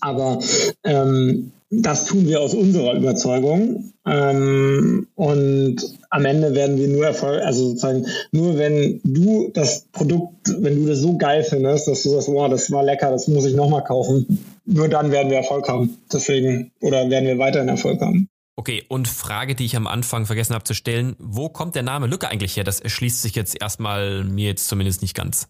Aber 0.00 0.38
ähm, 0.84 1.50
das 1.70 2.06
tun 2.06 2.26
wir 2.26 2.40
aus 2.40 2.54
unserer 2.54 2.94
Überzeugung. 2.94 3.92
Ähm, 4.06 5.06
und 5.14 5.76
am 6.10 6.24
Ende 6.24 6.54
werden 6.54 6.78
wir 6.78 6.88
nur 6.88 7.04
Erfolg, 7.04 7.42
also 7.42 7.68
sozusagen 7.68 8.06
nur 8.32 8.56
wenn 8.56 9.00
du 9.04 9.50
das 9.52 9.86
Produkt, 9.92 10.48
wenn 10.60 10.76
du 10.76 10.86
das 10.86 10.98
so 11.00 11.16
geil 11.18 11.44
findest, 11.44 11.88
dass 11.88 12.02
du 12.02 12.10
sagst, 12.10 12.28
wow, 12.28 12.48
das 12.48 12.70
war 12.70 12.82
lecker, 12.82 13.10
das 13.10 13.28
muss 13.28 13.44
ich 13.44 13.54
nochmal 13.54 13.84
kaufen, 13.84 14.38
nur 14.64 14.88
dann 14.88 15.10
werden 15.10 15.30
wir 15.30 15.38
Erfolg 15.38 15.68
haben. 15.68 15.98
Deswegen, 16.12 16.72
oder 16.80 17.10
werden 17.10 17.26
wir 17.26 17.38
weiterhin 17.38 17.68
Erfolg 17.68 18.00
haben. 18.00 18.28
Okay, 18.56 18.84
und 18.88 19.06
Frage, 19.06 19.54
die 19.54 19.66
ich 19.66 19.76
am 19.76 19.86
Anfang 19.86 20.26
vergessen 20.26 20.54
habe 20.54 20.64
zu 20.64 20.74
stellen, 20.74 21.14
wo 21.18 21.48
kommt 21.48 21.76
der 21.76 21.84
Name 21.84 22.06
Lücke 22.06 22.28
eigentlich 22.28 22.56
her? 22.56 22.64
Das 22.64 22.80
erschließt 22.80 23.22
sich 23.22 23.34
jetzt 23.36 23.60
erstmal 23.60 24.24
mir 24.24 24.48
jetzt 24.48 24.66
zumindest 24.66 25.02
nicht 25.02 25.14
ganz. 25.14 25.48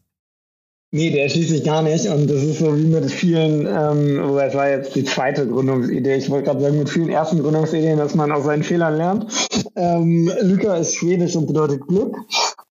Nee, 0.91 1.11
der 1.11 1.29
schließt 1.29 1.51
sich 1.51 1.65
gar 1.65 1.83
nicht. 1.83 2.07
Und 2.07 2.31
das 2.31 2.43
ist 2.43 2.61
so 2.61 2.75
wie 2.77 2.87
mit 2.87 3.11
vielen, 3.11 3.67
ähm, 3.67 4.27
wobei 4.27 4.47
es 4.47 4.55
war 4.55 4.71
jetzt 4.71 4.97
die 4.97 5.05
zweite 5.05 5.47
Gründungsidee. 5.47 6.15
Ich 6.15 6.31
wollte 6.31 6.47
gerade 6.47 6.63
sagen, 6.63 6.79
mit 6.79 6.89
vielen 6.89 7.11
ersten 7.11 7.43
Gründungsideen, 7.43 7.99
dass 7.99 8.15
man 8.15 8.33
aus 8.33 8.45
seinen 8.45 8.63
Fehlern 8.63 8.97
lernt. 8.97 9.27
Ähm, 9.77 10.33
Lyka 10.41 10.77
ist 10.77 10.95
schwedisch 10.95 11.37
und 11.37 11.47
bedeutet 11.47 11.87
Glück. 11.87 12.17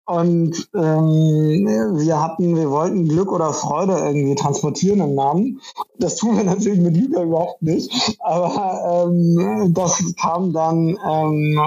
Und 0.08 0.70
ähm, 0.74 1.67
wir 1.98 2.22
hatten, 2.24 2.56
wir 2.56 2.72
wollten 2.72 3.10
Glück 3.10 3.30
oder 3.30 3.52
Freude 3.52 3.91
irgendwie 3.91 4.36
transportieren 4.36 5.02
im 5.02 5.15
Namen. 5.15 5.60
Das 6.00 6.15
tun 6.15 6.38
wir 6.38 6.43
natürlich 6.46 6.80
mit 6.80 6.96
Lüge 6.96 7.22
überhaupt 7.22 7.62
nicht. 7.62 7.91
Aber 8.22 9.06
ähm, 9.06 9.74
das 9.74 10.15
kam 10.15 10.54
dann, 10.54 10.98
ähm, 11.06 11.60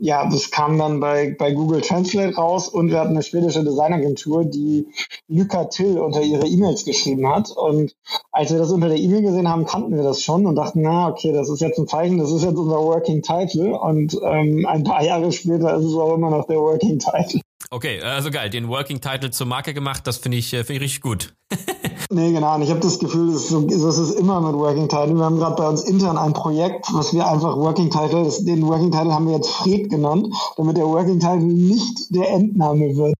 ja, 0.00 0.28
das 0.28 0.50
kam 0.50 0.76
dann 0.76 1.00
bei, 1.00 1.34
bei 1.38 1.52
Google 1.52 1.80
Translate 1.80 2.34
raus 2.36 2.68
und 2.68 2.90
wir 2.90 3.00
hatten 3.00 3.12
eine 3.12 3.22
schwedische 3.22 3.64
Designagentur, 3.64 4.44
die 4.44 4.86
Luca 5.26 5.64
Till 5.64 5.98
unter 5.98 6.20
ihre 6.20 6.46
E-Mails 6.46 6.84
geschrieben 6.84 7.26
hat. 7.26 7.50
Und 7.50 7.96
als 8.32 8.50
wir 8.50 8.58
das 8.58 8.70
unter 8.70 8.88
der 8.88 8.98
E-Mail 8.98 9.22
gesehen 9.22 9.48
haben, 9.48 9.64
kannten 9.64 9.96
wir 9.96 10.02
das 10.02 10.20
schon 10.20 10.44
und 10.44 10.56
dachten, 10.56 10.82
na, 10.82 11.08
okay, 11.08 11.32
das 11.32 11.48
ist 11.48 11.62
jetzt 11.62 11.78
ein 11.78 11.88
Zeichen, 11.88 12.18
das 12.18 12.30
ist 12.32 12.44
jetzt 12.44 12.58
unser 12.58 12.82
Working 12.82 13.22
Title. 13.22 13.80
Und 13.80 14.20
ähm, 14.22 14.66
ein 14.68 14.84
paar 14.84 15.02
Jahre 15.02 15.32
später 15.32 15.74
ist 15.74 15.86
es 15.86 15.94
auch 15.94 16.14
immer 16.14 16.28
noch 16.28 16.46
der 16.46 16.58
Working 16.58 16.98
Title. 16.98 17.40
Okay, 17.70 18.00
also 18.00 18.30
geil, 18.30 18.48
den 18.48 18.68
Working 18.68 19.00
Title 19.00 19.30
zur 19.30 19.46
Marke 19.46 19.74
gemacht, 19.74 20.06
das 20.06 20.16
finde 20.16 20.38
ich, 20.38 20.54
äh, 20.54 20.64
find 20.64 20.76
ich 20.76 20.82
richtig 20.84 21.00
gut. 21.02 21.34
nee, 22.10 22.32
genau. 22.32 22.54
Und 22.54 22.62
ich 22.62 22.70
habe 22.70 22.80
das 22.80 22.98
Gefühl, 22.98 23.32
das 23.32 23.42
ist, 23.42 23.48
so, 23.50 23.60
das 23.60 23.98
ist 23.98 24.12
immer 24.12 24.40
mit 24.40 24.54
Working 24.54 24.88
Title. 24.88 25.14
Wir 25.14 25.24
haben 25.24 25.38
gerade 25.38 25.56
bei 25.56 25.68
uns 25.68 25.82
intern 25.82 26.16
ein 26.16 26.32
Projekt, 26.32 26.86
was 26.94 27.12
wir 27.12 27.26
einfach 27.26 27.56
Working 27.56 27.90
Title, 27.90 28.24
das, 28.24 28.42
den 28.42 28.66
Working 28.66 28.90
Title 28.90 29.12
haben 29.12 29.26
wir 29.26 29.36
jetzt 29.36 29.50
Fred 29.50 29.90
genannt, 29.90 30.28
damit 30.56 30.78
der 30.78 30.86
Working 30.86 31.20
Title 31.20 31.42
nicht 31.42 32.14
der 32.14 32.30
Endname 32.30 32.96
wird. 32.96 33.14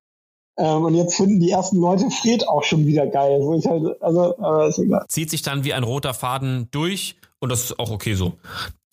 Ähm, 0.57 0.85
und 0.85 0.95
jetzt 0.95 1.15
finden 1.15 1.41
die 1.41 1.51
ersten 1.51 1.79
Leute 1.79 2.11
Fred 2.11 2.49
auch 2.49 2.65
schon 2.65 2.87
wieder 2.87 3.07
geil, 3.07 3.41
wo 3.43 3.55
ich 3.55 3.67
halt, 3.67 4.03
also, 4.03 4.39
aber 4.39 4.69
ist 4.69 4.79
egal. 4.79 5.05
Zieht 5.09 5.29
sich 5.29 5.43
dann 5.43 5.65
wie 5.65 5.75
ein 5.75 5.85
roter 5.85 6.15
Faden 6.15 6.69
durch 6.71 7.17
und 7.39 7.51
das 7.51 7.65
ist 7.65 7.79
auch 7.79 7.91
okay 7.91 8.15
so. 8.15 8.33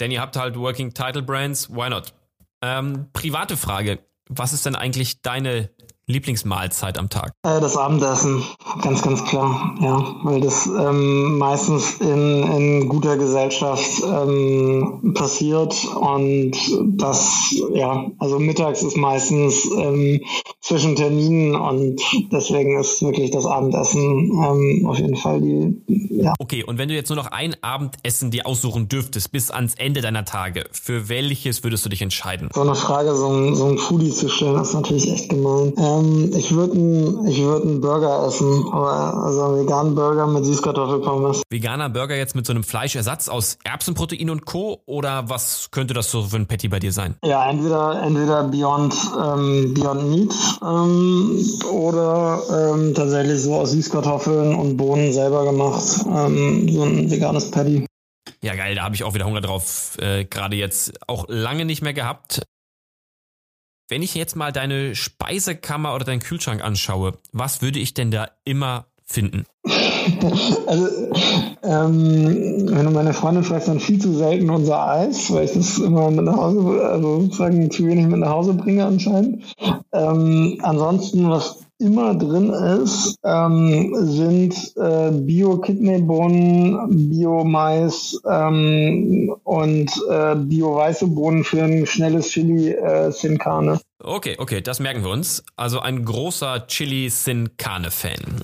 Denn 0.02 0.12
ihr 0.12 0.20
habt 0.20 0.36
halt 0.36 0.60
Working 0.60 0.94
Title 0.94 1.24
Brands, 1.24 1.74
why 1.74 1.90
not? 1.90 2.14
Ähm, 2.62 3.08
private 3.14 3.56
Frage. 3.56 4.00
Was 4.28 4.54
ist 4.54 4.66
denn 4.66 4.76
eigentlich 4.76 5.22
deine 5.22 5.70
Lieblingsmahlzeit 6.08 6.98
am 6.98 7.10
Tag? 7.10 7.32
Äh, 7.44 7.60
das 7.60 7.78
Abendessen, 7.78 8.44
ganz, 8.82 9.02
ganz 9.02 9.24
klar, 9.26 9.76
ja, 9.82 10.16
weil 10.24 10.42
das 10.42 10.68
ähm, 10.68 11.38
meistens 11.38 11.96
in, 12.00 12.44
in 12.44 12.90
guter 12.90 13.18
Gesellschaft 13.18 14.04
ähm, 14.04 15.14
passiert 15.16 15.76
und 15.96 16.52
das, 16.98 17.56
ja, 17.74 18.06
also 18.20 18.40
mittags 18.40 18.84
ist 18.84 18.98
meistens 18.98 19.66
ähm, 19.66 20.22
zwischen 20.62 20.96
Terminen 20.96 21.56
und 21.56 22.02
deswegen 22.32 22.80
ist 22.80 23.02
wirklich 23.02 23.32
das 23.32 23.46
Abendessen 23.46 24.02
ähm, 24.02 24.86
auf 24.88 25.00
jeden 25.00 25.16
Fall 25.16 25.42
die, 25.42 25.82
ja. 26.10 26.34
Okay, 26.40 26.64
und 26.64 26.78
wenn 26.78 26.90
du 26.90 26.96
jetzt 26.96 27.10
nur 27.10 27.18
noch 27.18 27.32
ein 27.32 27.56
Abendessen 27.62 28.32
dir 28.32 28.46
aussuchen 28.46 28.90
dürftest 28.90 29.32
bis 29.32 29.50
ans 29.50 29.76
Ende 29.76 30.02
deiner 30.02 30.26
Tage, 30.26 30.66
für 30.72 31.10
welches 31.10 31.64
würdest 31.64 31.86
du 31.86 31.90
dich 31.90 32.02
entscheiden? 32.02 32.50
So 32.54 32.62
eine 32.62 32.76
Frage, 32.76 33.16
so 33.16 33.28
ein, 33.28 33.56
so 33.56 33.66
ein 33.66 33.78
Foodie 33.78 34.12
zu 34.12 34.30
stellen, 34.30 34.60
ist 34.62 34.74
natürlich 34.74 35.12
echt 35.12 35.30
gemein. 35.30 35.74
Ähm, 35.78 35.95
ähm, 36.00 36.32
ich 36.36 36.54
würde 36.54 36.74
einen 36.74 37.26
würd 37.26 37.82
Burger 37.82 38.28
essen, 38.28 38.66
aber 38.72 39.24
also 39.24 39.44
einen 39.44 39.64
veganen 39.64 39.96
Burger 39.96 40.28
mit 40.28 40.46
Süßkartoffelpommes. 40.46 41.42
Veganer 41.50 41.90
Burger 41.90 42.16
jetzt 42.16 42.36
mit 42.36 42.46
so 42.46 42.54
einem 42.54 42.64
Fleischersatz 42.64 43.30
aus 43.30 43.58
Erbsenprotein 43.64 44.30
und 44.30 44.46
Co. 44.46 44.82
Oder 44.86 45.30
was 45.30 45.70
könnte 45.72 45.94
das 45.94 46.12
so 46.12 46.24
für 46.24 46.38
ein 46.38 46.48
Patty 46.48 46.68
bei 46.68 46.80
dir 46.80 46.92
sein? 46.92 47.16
Ja, 47.24 47.50
entweder 47.50 48.02
entweder 48.02 48.44
Beyond 48.44 48.96
ähm, 49.22 49.74
Beyond 49.74 50.10
Meat 50.10 50.34
ähm, 50.64 51.46
oder 51.72 52.42
ähm, 52.52 52.94
tatsächlich 52.94 53.42
so 53.42 53.56
aus 53.56 53.72
Süßkartoffeln 53.72 54.56
und 54.56 54.78
Bohnen 54.78 55.14
selber 55.14 55.46
gemacht, 55.46 55.84
ähm, 56.08 56.70
so 56.70 56.84
ein 56.84 57.10
veganes 57.10 57.52
Patty. 57.52 57.86
Ja, 58.42 58.56
geil, 58.56 58.76
da 58.76 58.84
habe 58.84 58.94
ich 58.96 59.04
auch 59.04 59.14
wieder 59.14 59.26
Hunger 59.26 59.42
drauf. 59.42 59.98
Äh, 60.00 60.26
Gerade 60.26 60.56
jetzt 60.56 60.94
auch 61.08 61.26
lange 61.28 61.66
nicht 61.66 61.82
mehr 61.82 61.94
gehabt. 61.94 62.44
Wenn 63.88 64.02
ich 64.02 64.16
jetzt 64.16 64.36
mal 64.36 64.52
deine 64.52 64.96
Speisekammer 64.96 65.94
oder 65.94 66.06
deinen 66.06 66.20
Kühlschrank 66.20 66.64
anschaue, 66.64 67.20
was 67.32 67.62
würde 67.62 67.78
ich 67.78 67.94
denn 67.94 68.10
da 68.10 68.30
immer 68.44 68.88
finden? 69.04 69.46
also, 70.66 70.88
ähm, 71.62 72.68
wenn 72.68 72.86
du 72.86 72.92
meine 72.92 73.14
Freundin 73.14 73.44
fragst, 73.44 73.68
dann 73.68 73.80
viel 73.80 74.00
zu 74.00 74.16
selten 74.16 74.50
unser 74.50 74.88
Eis, 74.88 75.32
weil 75.32 75.46
ich 75.46 75.52
das 75.52 75.78
immer 75.78 76.10
mit 76.10 76.26
nach 76.26 76.36
Hause, 76.36 76.84
also 76.84 77.22
sozusagen 77.22 77.70
zu 77.70 77.86
wenig 77.86 78.08
mit 78.08 78.20
nach 78.20 78.30
Hause 78.30 78.56
bringe 78.56 78.86
anscheinend. 78.86 79.44
Ähm, 79.92 80.58
ansonsten, 80.64 81.30
was 81.30 81.65
immer 81.78 82.16
drin 82.16 82.50
ist, 82.52 83.18
ähm, 83.24 83.94
sind 84.00 84.54
äh, 84.78 85.12
Bio-Kidneybohnen, 85.12 87.10
Bio-Mais 87.10 88.20
ähm, 88.30 89.36
und 89.44 89.92
äh, 90.10 90.36
Bio-weiße 90.36 91.08
Bohnen 91.08 91.44
für 91.44 91.64
ein 91.64 91.86
schnelles 91.86 92.30
Chili 92.30 92.72
äh, 92.72 93.12
Sin 93.12 93.38
Carne. 93.38 93.80
Okay, 94.02 94.36
okay, 94.38 94.62
das 94.62 94.80
merken 94.80 95.04
wir 95.04 95.12
uns. 95.12 95.44
Also 95.56 95.80
ein 95.80 96.06
großer 96.06 96.68
Chili 96.68 97.10
Sin 97.10 97.58
Carne 97.58 97.92
Fan. 97.92 98.44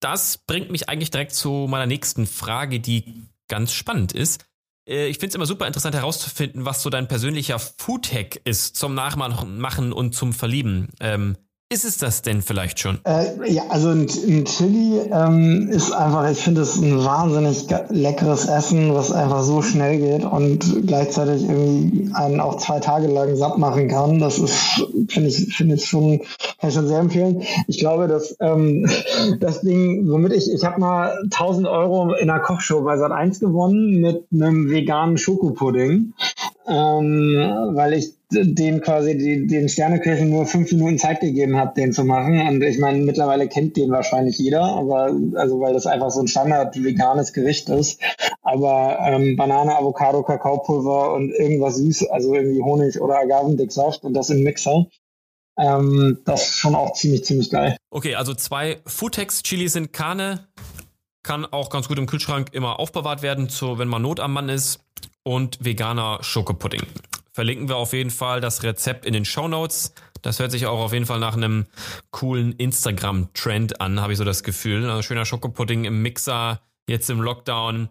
Das 0.00 0.38
bringt 0.38 0.70
mich 0.70 0.88
eigentlich 0.88 1.10
direkt 1.10 1.32
zu 1.32 1.66
meiner 1.68 1.86
nächsten 1.86 2.26
Frage, 2.26 2.80
die 2.80 3.22
ganz 3.48 3.72
spannend 3.72 4.12
ist. 4.12 4.44
Äh, 4.88 5.06
ich 5.06 5.18
finde 5.18 5.28
es 5.28 5.34
immer 5.36 5.46
super 5.46 5.66
interessant 5.66 5.94
herauszufinden, 5.94 6.64
was 6.64 6.82
so 6.82 6.90
dein 6.90 7.08
persönlicher 7.08 7.58
Food-Hack 7.58 8.40
ist 8.44 8.76
zum 8.76 8.94
Nachmachen 8.94 9.92
und 9.92 10.14
zum 10.14 10.32
Verlieben. 10.32 10.88
Ähm, 11.00 11.36
ist 11.74 11.84
es 11.84 11.98
das 11.98 12.22
denn 12.22 12.40
vielleicht 12.40 12.78
schon? 12.78 13.00
Äh, 13.04 13.50
ja, 13.50 13.64
also 13.68 13.88
ein, 13.88 14.06
ein 14.28 14.44
Chili 14.44 15.00
ähm, 15.10 15.68
ist 15.68 15.90
einfach, 15.90 16.30
ich 16.30 16.38
finde 16.38 16.60
es 16.60 16.76
ein 16.76 17.04
wahnsinnig 17.04 17.66
leckeres 17.90 18.46
Essen, 18.46 18.94
was 18.94 19.10
einfach 19.10 19.42
so 19.42 19.60
schnell 19.60 19.98
geht 19.98 20.24
und 20.24 20.86
gleichzeitig 20.86 21.42
irgendwie 21.42 22.14
einen 22.14 22.38
auch 22.38 22.58
zwei 22.58 22.78
Tage 22.78 23.08
lang 23.08 23.34
satt 23.34 23.58
machen 23.58 23.88
kann. 23.88 24.20
Das 24.20 24.38
ist, 24.38 24.56
finde 25.08 25.28
ich, 25.28 25.56
finde 25.56 25.74
ich 25.74 25.86
schon, 25.86 26.20
kann 26.60 26.68
ich 26.68 26.74
schon 26.74 26.86
sehr 26.86 27.00
empfehlen. 27.00 27.42
Ich 27.66 27.78
glaube, 27.78 28.06
dass 28.06 28.36
ähm, 28.38 28.88
das 29.40 29.62
Ding, 29.62 30.08
womit 30.08 30.32
ich, 30.32 30.48
ich 30.48 30.64
habe 30.64 30.78
mal 30.80 31.18
1000 31.24 31.66
Euro 31.66 32.14
in 32.14 32.30
einer 32.30 32.38
Kochshow 32.38 32.82
bei 32.82 32.94
Sat1 32.94 33.40
gewonnen 33.40 34.00
mit 34.00 34.24
einem 34.32 34.70
veganen 34.70 35.18
Schokopudding, 35.18 36.12
ähm, 36.66 37.70
weil 37.74 37.92
ich 37.94 38.14
den 38.30 38.80
quasi 38.80 39.16
die, 39.16 39.46
den 39.46 39.68
Sterneköchen 39.68 40.30
nur 40.30 40.46
fünf 40.46 40.72
Minuten 40.72 40.98
Zeit 40.98 41.20
gegeben 41.20 41.56
habe, 41.56 41.74
den 41.74 41.92
zu 41.92 42.04
machen. 42.04 42.40
Und 42.46 42.62
ich 42.62 42.78
meine, 42.78 42.98
mittlerweile 42.98 43.48
kennt 43.48 43.76
den 43.76 43.90
wahrscheinlich 43.90 44.38
jeder, 44.38 44.62
aber 44.62 45.14
also 45.34 45.60
weil 45.60 45.72
das 45.72 45.86
einfach 45.86 46.10
so 46.10 46.20
ein 46.20 46.28
Standard 46.28 46.82
veganes 46.82 47.32
Gericht 47.32 47.68
ist. 47.68 48.00
Aber 48.42 48.98
ähm, 49.00 49.36
Banane, 49.36 49.76
Avocado, 49.76 50.22
Kakaopulver 50.22 51.14
und 51.14 51.30
irgendwas 51.30 51.76
süß, 51.76 52.08
also 52.10 52.34
irgendwie 52.34 52.62
Honig 52.62 53.00
oder 53.00 53.18
Agavendicksaft 53.18 54.04
und 54.04 54.14
das 54.14 54.30
im 54.30 54.42
Mixer. 54.42 54.86
Ähm, 55.56 56.18
das 56.24 56.48
ist 56.48 56.56
schon 56.56 56.74
auch 56.74 56.94
ziemlich, 56.94 57.24
ziemlich 57.24 57.50
geil. 57.50 57.76
Okay, 57.90 58.14
also 58.16 58.34
zwei 58.34 58.80
Foodtex 58.86 59.42
Chili 59.42 59.68
sind 59.68 59.92
Karne. 59.92 60.48
Kann 61.22 61.46
auch 61.46 61.70
ganz 61.70 61.88
gut 61.88 61.98
im 61.98 62.06
Kühlschrank 62.06 62.48
immer 62.52 62.78
aufbewahrt 62.80 63.22
werden, 63.22 63.48
so 63.48 63.78
wenn 63.78 63.88
man 63.88 64.02
Not 64.02 64.20
am 64.20 64.32
Mann 64.32 64.48
ist. 64.48 64.83
Und 65.24 65.58
veganer 65.64 66.18
Schokopudding 66.22 66.82
verlinken 67.34 67.68
wir 67.68 67.76
auf 67.76 67.92
jeden 67.92 68.10
Fall 68.10 68.40
das 68.40 68.62
Rezept 68.62 69.04
in 69.04 69.12
den 69.12 69.24
Show 69.24 69.48
Notes. 69.48 69.92
Das 70.22 70.38
hört 70.38 70.52
sich 70.52 70.66
auch 70.66 70.78
auf 70.78 70.92
jeden 70.92 71.04
Fall 71.04 71.18
nach 71.18 71.34
einem 71.34 71.66
coolen 72.12 72.52
Instagram-Trend 72.52 73.80
an, 73.80 74.00
habe 74.00 74.12
ich 74.12 74.18
so 74.18 74.24
das 74.24 74.42
Gefühl. 74.44 74.88
Also 74.88 75.02
schöner 75.02 75.26
Schokopudding 75.26 75.84
im 75.84 76.00
Mixer, 76.00 76.60
jetzt 76.88 77.10
im 77.10 77.20
Lockdown. 77.20 77.90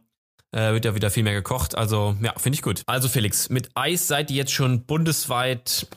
Äh, 0.52 0.74
wird 0.74 0.86
ja 0.86 0.96
wieder 0.96 1.12
viel 1.12 1.24
mehr 1.24 1.34
gekocht. 1.34 1.76
Also, 1.76 2.16
ja, 2.22 2.34
finde 2.38 2.56
ich 2.56 2.62
gut. 2.62 2.84
Also, 2.86 3.10
Felix, 3.10 3.50
mit 3.50 3.72
Eis 3.74 4.08
seid 4.08 4.30
ihr 4.30 4.38
jetzt 4.38 4.52
schon 4.52 4.86
bundesweit 4.86 5.88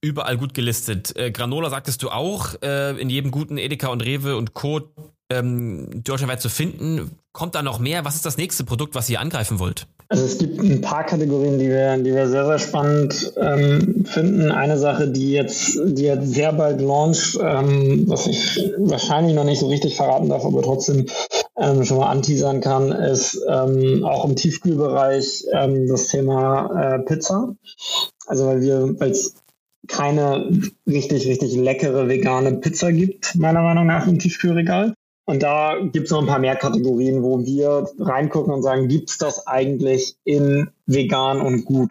überall 0.00 0.36
gut 0.36 0.52
gelistet. 0.52 1.16
Äh, 1.16 1.30
Granola 1.30 1.70
sagtest 1.70 2.02
du 2.02 2.10
auch, 2.10 2.60
äh, 2.60 3.00
in 3.00 3.08
jedem 3.08 3.30
guten 3.30 3.56
Edeka 3.56 3.88
und 3.88 4.02
Rewe 4.02 4.36
und 4.36 4.52
Co. 4.52 4.92
Ähm, 5.30 6.02
deutschlandweit 6.04 6.42
zu 6.42 6.50
finden. 6.50 7.18
Kommt 7.32 7.54
da 7.54 7.62
noch 7.62 7.78
mehr? 7.78 8.04
Was 8.04 8.16
ist 8.16 8.26
das 8.26 8.36
nächste 8.36 8.64
Produkt, 8.64 8.94
was 8.94 9.08
ihr 9.08 9.20
angreifen 9.20 9.58
wollt? 9.58 9.86
Also 10.08 10.24
es 10.24 10.38
gibt 10.38 10.60
ein 10.60 10.80
paar 10.80 11.04
Kategorien, 11.04 11.58
die 11.58 11.68
wir, 11.68 11.96
die 11.96 12.14
wir 12.14 12.28
sehr, 12.28 12.44
sehr 12.46 12.58
spannend 12.58 13.32
ähm, 13.40 14.04
finden. 14.04 14.50
Eine 14.52 14.78
Sache, 14.78 15.08
die 15.08 15.32
jetzt, 15.32 15.78
die 15.82 16.04
jetzt 16.04 16.32
sehr 16.32 16.52
bald 16.52 16.80
launcht, 16.80 17.38
ähm, 17.40 18.04
was 18.06 18.26
ich 18.26 18.60
wahrscheinlich 18.78 19.34
noch 19.34 19.44
nicht 19.44 19.60
so 19.60 19.68
richtig 19.68 19.96
verraten 19.96 20.28
darf, 20.28 20.44
aber 20.44 20.62
trotzdem 20.62 21.06
ähm, 21.58 21.84
schon 21.84 21.98
mal 21.98 22.10
anteasern 22.10 22.60
kann, 22.60 22.92
ist 22.92 23.40
ähm, 23.48 24.04
auch 24.04 24.24
im 24.24 24.36
Tiefkühlbereich 24.36 25.44
ähm, 25.52 25.88
das 25.88 26.08
Thema 26.08 26.96
äh, 26.96 26.98
Pizza. 27.00 27.54
Also 28.26 28.46
weil 28.46 28.60
wir, 28.60 29.00
weil 29.00 29.10
es 29.10 29.34
keine 29.88 30.50
richtig, 30.86 31.26
richtig 31.26 31.54
leckere 31.56 32.08
vegane 32.08 32.54
Pizza 32.54 32.92
gibt, 32.92 33.34
meiner 33.36 33.62
Meinung 33.62 33.86
nach 33.86 34.06
im 34.06 34.18
Tiefkühlregal. 34.18 34.94
Und 35.26 35.42
da 35.42 35.78
gibt 35.80 36.06
es 36.06 36.10
noch 36.10 36.20
ein 36.20 36.26
paar 36.26 36.38
mehr 36.38 36.56
Kategorien, 36.56 37.22
wo 37.22 37.44
wir 37.44 37.88
reingucken 37.98 38.52
und 38.52 38.62
sagen, 38.62 38.88
gibt 38.88 39.10
es 39.10 39.18
das 39.18 39.46
eigentlich 39.46 40.16
in 40.24 40.70
vegan 40.86 41.40
und 41.40 41.64
gut? 41.64 41.88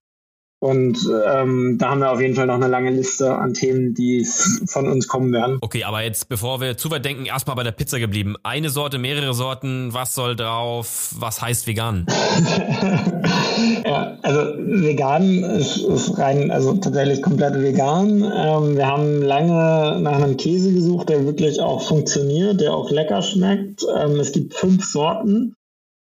Und 0.64 0.98
ähm, 1.26 1.78
da 1.78 1.90
haben 1.90 2.00
wir 2.00 2.12
auf 2.12 2.22
jeden 2.22 2.36
Fall 2.36 2.46
noch 2.46 2.54
eine 2.54 2.68
lange 2.68 2.90
Liste 2.90 3.36
an 3.36 3.54
Themen, 3.54 3.94
die 3.96 4.26
von 4.66 4.88
uns 4.88 5.10
kommen 5.10 5.34
werden. 5.34 5.58
Okay, 5.60 5.84
aber 5.84 6.04
jetzt, 6.04 6.30
bevor 6.30 6.62
wir 6.62 6.78
zu 6.78 6.90
weit 6.90 7.04
denken, 7.04 7.26
erstmal 7.26 7.58
bei 7.58 7.64
der 7.64 7.74
Pizza 7.74 8.00
geblieben. 8.00 8.38
Eine 8.44 8.70
Sorte, 8.70 8.98
mehrere 8.98 9.34
Sorten, 9.34 9.94
was 9.94 10.16
soll 10.16 10.38
drauf, 10.38 11.14
was 11.18 11.42
heißt 11.42 11.68
vegan? 11.68 12.06
Ja, 13.86 14.18
also 14.22 14.40
vegan 14.58 15.44
ist, 15.44 15.78
ist 15.78 16.18
rein, 16.18 16.52
also 16.52 16.74
tatsächlich 16.76 17.22
komplett 17.22 17.62
vegan. 17.62 18.24
Ähm, 18.24 18.78
wir 18.78 18.88
haben 18.88 19.22
lange 19.22 20.00
nach 20.00 20.22
einem 20.22 20.38
Käse 20.38 20.74
gesucht, 20.74 21.10
der 21.10 21.26
wirklich 21.26 21.60
auch 21.60 21.82
funktioniert, 21.82 22.62
der 22.62 22.74
auch 22.74 22.90
lecker 22.92 23.22
schmeckt. 23.22 23.86
Ähm, 23.98 24.20
es 24.20 24.32
gibt 24.32 24.54
fünf 24.54 24.86
Sorten. 24.86 25.56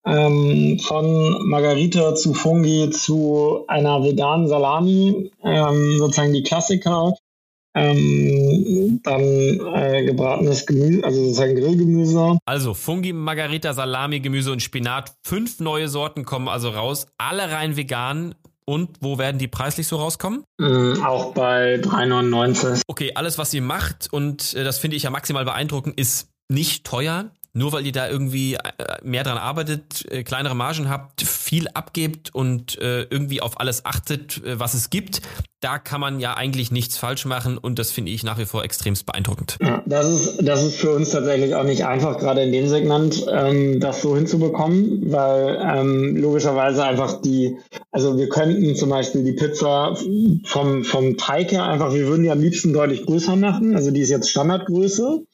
Ähm, 0.05 0.81
von 0.83 1.49
Margarita 1.49 2.15
zu 2.15 2.33
Fungi 2.33 2.91
zu 2.91 3.65
einer 3.69 4.03
veganen 4.03 4.49
Salami, 4.49 5.31
ähm, 5.45 5.99
sozusagen 5.99 6.33
die 6.33 6.43
Klassiker. 6.43 7.15
Ähm, 7.75 9.01
dann 9.03 9.23
äh, 9.23 10.05
gebratenes 10.05 10.67
Gemüse, 10.67 11.05
also 11.05 11.23
sozusagen 11.23 11.55
Grillgemüse. 11.55 12.39
Also 12.47 12.75
Fungi, 12.75 13.13
Margarita, 13.13 13.73
Salami, 13.73 14.21
Gemüse 14.21 14.53
und 14.53 14.63
Spinat. 14.63 15.15
Fünf 15.23 15.61
neue 15.61 15.89
Sorten 15.89 16.25
kommen 16.25 16.49
also 16.49 16.71
raus, 16.71 17.07
alle 17.19 17.51
rein 17.51 17.77
vegan. 17.77 18.35
Und 18.65 18.99
wo 19.01 19.17
werden 19.17 19.39
die 19.39 19.49
preislich 19.49 19.89
so 19.89 19.97
rauskommen? 19.97 20.45
Mm, 20.59 21.03
auch 21.03 21.33
bei 21.33 21.77
3,99. 21.77 22.83
Okay, 22.87 23.13
alles, 23.15 23.39
was 23.39 23.55
ihr 23.55 23.63
macht, 23.63 24.13
und 24.13 24.53
äh, 24.53 24.63
das 24.63 24.79
finde 24.79 24.99
ich 24.99 25.05
ja 25.05 25.11
maximal 25.11 25.47
beeindruckend, 25.47 25.99
ist 25.99 26.29
nicht 26.51 26.85
teuer 26.85 27.31
nur 27.55 27.73
weil 27.73 27.87
ihr 27.87 27.93
da 27.93 28.09
irgendwie 28.09 28.55
äh, 28.55 28.61
mehr 29.03 29.25
dran 29.25 29.39
arbeitet, 29.39 30.05
äh, 30.13 30.23
kleinere 30.23 30.55
Margen 30.55 30.89
habt, 30.89 31.23
viel 31.23 31.67
abgebt 31.69 32.33
und 32.35 32.77
irgendwie 32.77 33.41
auf 33.41 33.59
alles 33.59 33.85
achtet, 33.85 34.43
was 34.45 34.75
es 34.75 34.91
gibt, 34.91 35.23
da 35.61 35.79
kann 35.79 36.01
man 36.01 36.21
ja 36.21 36.35
eigentlich 36.35 36.71
nichts 36.71 36.97
falsch 36.97 37.25
machen 37.25 37.59
und 37.59 37.79
das 37.79 37.91
finde 37.91 38.13
ich 38.13 38.23
nach 38.23 38.39
wie 38.39 38.45
vor 38.45 38.63
extremst 38.63 39.07
beeindruckend. 39.07 39.59
Ja, 39.61 39.83
das 39.87 40.09
ist, 40.09 40.47
das 40.47 40.63
ist 40.63 40.77
für 40.77 40.93
uns 40.93 41.11
tatsächlich 41.11 41.55
auch 41.55 41.65
nicht 41.65 41.85
einfach, 41.85 42.19
gerade 42.19 42.43
in 42.43 42.53
dem 42.53 42.69
Segment, 42.69 43.27
ähm, 43.31 43.81
das 43.81 44.01
so 44.01 44.15
hinzubekommen, 44.15 45.11
weil 45.11 45.59
ähm, 45.61 46.17
logischerweise 46.17 46.85
einfach 46.85 47.21
die, 47.23 47.57
also 47.91 48.17
wir 48.17 48.29
könnten 48.29 48.77
zum 48.77 48.91
Beispiel 48.91 49.25
die 49.25 49.33
Pizza 49.33 49.97
vom, 50.45 50.85
vom 50.85 51.17
Teig 51.17 51.51
her 51.51 51.65
einfach, 51.65 51.93
wir 51.93 52.07
würden 52.07 52.23
die 52.23 52.31
am 52.31 52.41
liebsten 52.41 52.73
deutlich 52.73 53.05
größer 53.05 53.35
machen, 53.35 53.75
also 53.75 53.91
die 53.91 54.01
ist 54.01 54.11
jetzt 54.11 54.31
Standardgröße. 54.31 55.25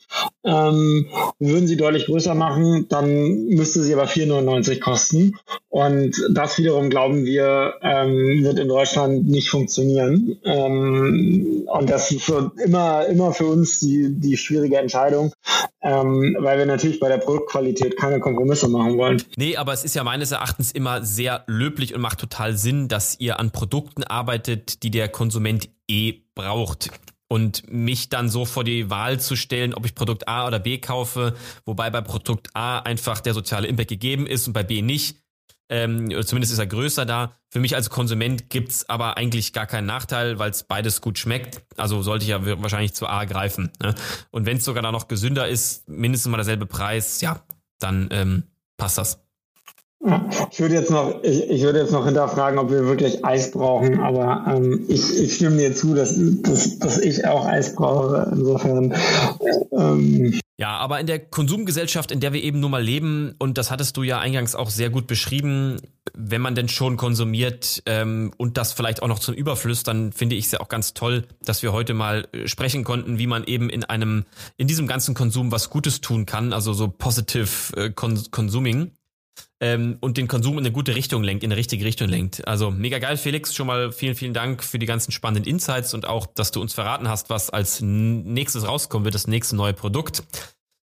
Ähm, 0.44 1.06
würden 1.38 1.66
sie 1.66 1.76
deutlich 1.76 2.06
größer 2.06 2.34
machen, 2.34 2.87
dann 2.88 3.46
müsste 3.46 3.82
sie 3.82 3.94
aber 3.94 4.04
4,99 4.04 4.78
kosten. 4.78 5.37
Und 5.68 6.14
das 6.30 6.58
wiederum 6.58 6.90
glauben 6.90 7.24
wir, 7.24 7.74
ähm, 7.82 8.44
wird 8.44 8.58
in 8.58 8.68
Deutschland 8.68 9.26
nicht 9.26 9.50
funktionieren. 9.50 10.13
Ähm, 10.44 11.66
und 11.66 11.90
das 11.90 12.11
ist 12.11 12.22
für 12.22 12.53
immer, 12.64 13.07
immer 13.07 13.33
für 13.33 13.46
uns 13.46 13.81
die, 13.81 14.09
die 14.11 14.37
schwierige 14.37 14.79
Entscheidung, 14.79 15.33
ähm, 15.83 16.37
weil 16.40 16.59
wir 16.59 16.66
natürlich 16.66 17.00
bei 17.00 17.09
der 17.09 17.18
Produktqualität 17.18 17.96
keine 17.96 18.20
Kompromisse 18.20 18.68
machen 18.68 18.96
wollen. 18.96 19.22
Nee, 19.37 19.57
aber 19.57 19.72
es 19.72 19.85
ist 19.85 19.94
ja 19.94 20.05
meines 20.05 20.33
Erachtens 20.33 20.72
immer 20.72 21.05
sehr 21.05 21.44
löblich 21.46 21.94
und 21.94 22.00
macht 22.00 22.20
total 22.20 22.57
Sinn, 22.57 22.88
dass 22.88 23.18
ihr 23.18 23.40
an 23.40 23.50
Produkten 23.50 24.05
arbeitet, 24.05 24.83
die 24.83 24.90
der 24.90 25.09
Konsument 25.09 25.68
eh 25.88 26.22
braucht 26.35 26.90
und 27.29 27.70
mich 27.72 28.09
dann 28.11 28.29
so 28.29 28.44
vor 28.44 28.64
die 28.64 28.90
Wahl 28.90 29.18
zu 29.18 29.37
stellen, 29.37 29.74
ob 29.74 29.87
ich 29.87 29.94
Produkt 29.94 30.29
A 30.29 30.46
oder 30.46 30.59
B 30.59 30.79
kaufe, 30.79 31.35
wobei 31.64 31.90
bei 31.90 32.00
Produkt 32.00 32.48
A 32.55 32.79
einfach 32.79 33.20
der 33.20 33.35
soziale 33.35 33.66
Impact 33.66 33.88
gegeben 33.88 34.27
ist 34.27 34.46
und 34.46 34.53
bei 34.53 34.62
B 34.62 34.83
nicht. 34.83 35.23
Ähm, 35.68 36.11
zumindest 36.24 36.53
ist 36.53 36.59
er 36.59 36.66
größer 36.66 37.07
da. 37.07 37.37
Für 37.48 37.61
mich 37.61 37.74
als 37.74 37.88
Konsument 37.88 38.50
gibt's 38.50 38.88
aber 38.88 39.16
eigentlich 39.16 39.53
gar 39.53 39.66
keinen 39.66 39.87
Nachteil, 39.87 40.38
weil 40.38 40.50
es 40.50 40.64
beides 40.64 41.00
gut 41.00 41.18
schmeckt. 41.18 41.62
Also 41.77 42.03
sollte 42.03 42.24
ich 42.24 42.31
ja 42.31 42.44
wahrscheinlich 42.62 42.94
zu 42.94 43.07
A 43.07 43.24
greifen. 43.24 43.70
Ne? 43.83 43.94
Und 44.31 44.46
wenn 44.46 44.59
es 44.59 44.64
sogar 44.64 44.83
da 44.83 44.92
noch 44.92 45.09
gesünder 45.09 45.48
ist, 45.48 45.88
mindestens 45.88 46.31
mal 46.31 46.37
derselbe 46.37 46.66
Preis, 46.66 47.20
ja, 47.20 47.40
dann 47.79 48.09
ähm, 48.11 48.44
passt 48.77 48.98
das. 48.98 49.24
Ich 50.50 50.61
würde 50.61 50.74
jetzt 50.74 50.90
noch, 50.90 51.22
ich, 51.22 51.48
ich, 51.48 51.62
würde 51.62 51.79
jetzt 51.81 51.92
noch 51.92 52.05
hinterfragen, 52.05 52.59
ob 52.59 52.70
wir 52.70 52.85
wirklich 52.85 53.24
Eis 53.24 53.50
brauchen, 53.50 54.00
aber 54.00 54.44
ähm, 54.55 54.85
ich, 54.88 55.18
ich, 55.18 55.37
stimme 55.37 55.57
dir 55.57 55.74
zu, 55.74 55.94
dass, 55.94 56.14
dass, 56.42 56.79
dass, 56.79 56.98
ich 56.98 57.27
auch 57.27 57.46
Eis 57.46 57.74
brauche. 57.74 58.31
Insofern. 58.31 58.94
Ähm. 59.72 60.38
Ja, 60.56 60.76
aber 60.76 61.00
in 61.00 61.08
der 61.08 61.18
Konsumgesellschaft, 61.18 62.12
in 62.12 62.20
der 62.20 62.32
wir 62.32 62.42
eben 62.42 62.60
nun 62.60 62.70
mal 62.70 62.82
leben, 62.82 63.34
und 63.40 63.58
das 63.58 63.72
hattest 63.72 63.96
du 63.96 64.04
ja 64.04 64.20
eingangs 64.20 64.54
auch 64.54 64.70
sehr 64.70 64.88
gut 64.88 65.08
beschrieben, 65.08 65.78
wenn 66.16 66.40
man 66.40 66.54
denn 66.54 66.68
schon 66.68 66.96
konsumiert 66.96 67.82
ähm, 67.86 68.32
und 68.36 68.56
das 68.56 68.72
vielleicht 68.72 69.02
auch 69.02 69.08
noch 69.08 69.18
zum 69.18 69.34
Überfluss, 69.34 69.82
dann 69.82 70.12
finde 70.12 70.36
ich 70.36 70.44
es 70.44 70.52
ja 70.52 70.60
auch 70.60 70.68
ganz 70.68 70.94
toll, 70.94 71.26
dass 71.42 71.64
wir 71.64 71.72
heute 71.72 71.92
mal 71.92 72.28
äh, 72.30 72.46
sprechen 72.46 72.84
konnten, 72.84 73.18
wie 73.18 73.26
man 73.26 73.42
eben 73.44 73.68
in 73.68 73.82
einem, 73.82 74.26
in 74.56 74.68
diesem 74.68 74.86
ganzen 74.86 75.14
Konsum 75.14 75.50
was 75.50 75.70
Gutes 75.70 76.00
tun 76.00 76.24
kann, 76.24 76.52
also 76.52 76.72
so 76.72 76.86
positive 76.86 77.76
äh, 77.76 77.90
Consuming 77.90 78.92
ähm, 79.60 79.98
und 80.00 80.16
den 80.16 80.28
Konsum 80.28 80.54
in 80.54 80.60
eine 80.60 80.72
gute 80.72 80.94
Richtung 80.94 81.22
lenkt, 81.22 81.42
in 81.42 81.50
eine 81.50 81.58
richtige 81.58 81.84
Richtung 81.84 82.08
lenkt. 82.08 82.46
Also 82.46 82.70
mega 82.70 82.98
geil, 82.98 83.16
Felix. 83.16 83.54
Schon 83.54 83.66
mal 83.66 83.92
vielen, 83.92 84.14
vielen 84.14 84.34
Dank 84.34 84.62
für 84.62 84.78
die 84.78 84.86
ganzen 84.86 85.12
spannenden 85.12 85.50
Insights 85.50 85.94
und 85.94 86.06
auch, 86.06 86.26
dass 86.26 86.50
du 86.50 86.60
uns 86.60 86.74
verraten 86.74 87.08
hast, 87.08 87.30
was 87.30 87.50
als 87.50 87.80
nächstes 87.80 88.66
rauskommen 88.66 89.04
wird, 89.04 89.14
das 89.14 89.26
nächste 89.26 89.56
neue 89.56 89.72
Produkt. 89.72 90.22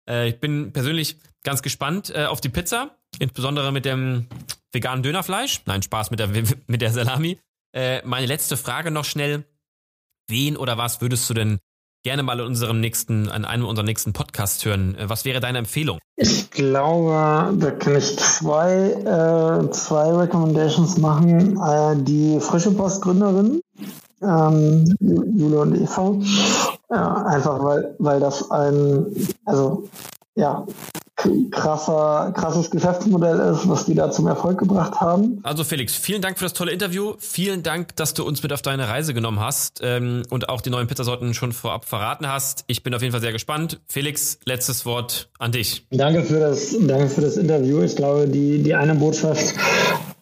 Äh, 0.09 0.29
ich 0.29 0.39
bin 0.39 0.73
persönlich 0.73 1.17
ganz 1.43 1.61
gespannt 1.61 2.11
äh, 2.15 2.25
auf 2.25 2.41
die 2.41 2.49
Pizza, 2.49 2.97
insbesondere 3.19 3.71
mit 3.71 3.85
dem 3.85 4.27
veganen 4.71 5.03
Dönerfleisch. 5.03 5.61
Nein, 5.65 5.81
Spaß 5.81 6.11
mit 6.11 6.19
der, 6.19 6.27
mit 6.67 6.81
der 6.81 6.91
Salami. 6.91 7.39
Äh, 7.73 8.01
meine 8.05 8.25
letzte 8.25 8.57
Frage 8.57 8.91
noch 8.91 9.05
schnell. 9.05 9.45
Wen 10.27 10.55
oder 10.57 10.77
was 10.77 11.01
würdest 11.01 11.29
du 11.29 11.33
denn 11.33 11.59
gerne 12.03 12.23
mal 12.23 12.39
in 12.39 12.45
unserem 12.45 12.79
nächsten, 12.79 13.29
an 13.29 13.45
einem 13.45 13.65
unserer 13.65 13.85
nächsten 13.85 14.13
Podcasts 14.13 14.63
hören. 14.65 14.95
Äh, 14.95 15.09
was 15.09 15.25
wäre 15.25 15.39
deine 15.39 15.59
Empfehlung? 15.59 15.99
Ich 16.15 16.51
glaube, 16.51 17.53
da 17.57 17.71
kann 17.71 17.95
ich 17.95 18.17
zwei, 18.17 18.91
äh, 18.91 19.71
zwei 19.71 20.11
Recommendations 20.13 20.97
machen. 20.97 21.57
Äh, 21.57 22.03
die 22.03 22.39
Frische 22.39 22.71
Post 22.71 23.01
Gründerin, 23.01 23.61
ähm, 24.21 24.95
Jule 24.99 25.59
und 25.61 25.75
Eva. 25.75 26.15
Ja, 26.89 27.25
einfach 27.25 27.63
weil, 27.63 27.95
weil 27.99 28.19
das 28.19 28.51
ein, 28.51 29.05
also 29.45 29.87
ja, 30.35 30.65
krasser, 31.51 32.34
krasses 32.36 32.69
Geschäftsmodell 32.71 33.39
ist, 33.53 33.67
was 33.67 33.86
die 33.86 33.95
da 33.95 34.12
zum 34.12 34.27
Erfolg 34.27 34.60
gebracht 34.60 34.99
haben. 34.99 35.39
Also 35.43 35.63
Felix, 35.63 35.95
vielen 35.95 36.21
Dank 36.21 36.38
für 36.38 36.45
das 36.45 36.53
tolle 36.53 36.71
Interview. 36.71 37.13
Vielen 37.19 37.63
Dank, 37.63 37.95
dass 37.95 38.13
du 38.13 38.23
uns 38.23 38.41
mit 38.43 38.53
auf 38.53 38.62
deine 38.62 38.88
Reise 38.88 39.13
genommen 39.13 39.39
hast 39.39 39.81
ähm, 39.84 40.23
und 40.29 40.49
auch 40.49 40.62
die 40.62 40.69
neuen 40.69 40.88
Pizzasorten 40.88 41.34
schon 41.34 41.51
vorab 41.51 41.86
verraten 41.86 42.27
hast. 42.27 42.63
Ich 42.67 42.84
bin 42.84 42.93
auf 42.93 43.01
jeden 43.01 43.12
Fall 43.12 43.21
sehr 43.21 43.31
gespannt. 43.31 43.79
Felix, 43.88 44.39
letztes 44.45 44.86
Wort 44.86 45.29
an 45.39 45.51
dich. 45.51 45.86
Danke 45.91 46.23
für 46.23 46.39
das, 46.39 46.75
danke 46.79 47.10
für 47.10 47.21
das 47.21 47.38
Interview. 47.38 47.81
Ich 47.81 47.95
glaube, 47.95 48.27
die, 48.27 48.63
die 48.63 48.75
eine 48.75 48.95
Botschaft, 48.95 49.55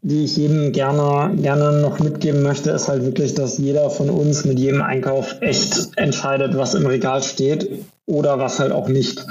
die 0.01 0.25
ich 0.25 0.37
jedem 0.37 0.71
gerne, 0.71 1.35
gerne 1.35 1.81
noch 1.81 1.99
mitgeben 1.99 2.41
möchte, 2.41 2.71
ist 2.71 2.87
halt 2.87 3.03
wirklich, 3.03 3.33
dass 3.33 3.57
jeder 3.57 3.89
von 3.89 4.09
uns 4.09 4.45
mit 4.45 4.59
jedem 4.59 4.81
Einkauf 4.81 5.35
echt 5.41 5.89
entscheidet, 5.97 6.57
was 6.57 6.73
im 6.73 6.85
Regal 6.85 7.21
steht 7.21 7.85
oder 8.05 8.39
was 8.39 8.59
halt 8.59 8.71
auch 8.71 8.87
nicht. 8.87 9.25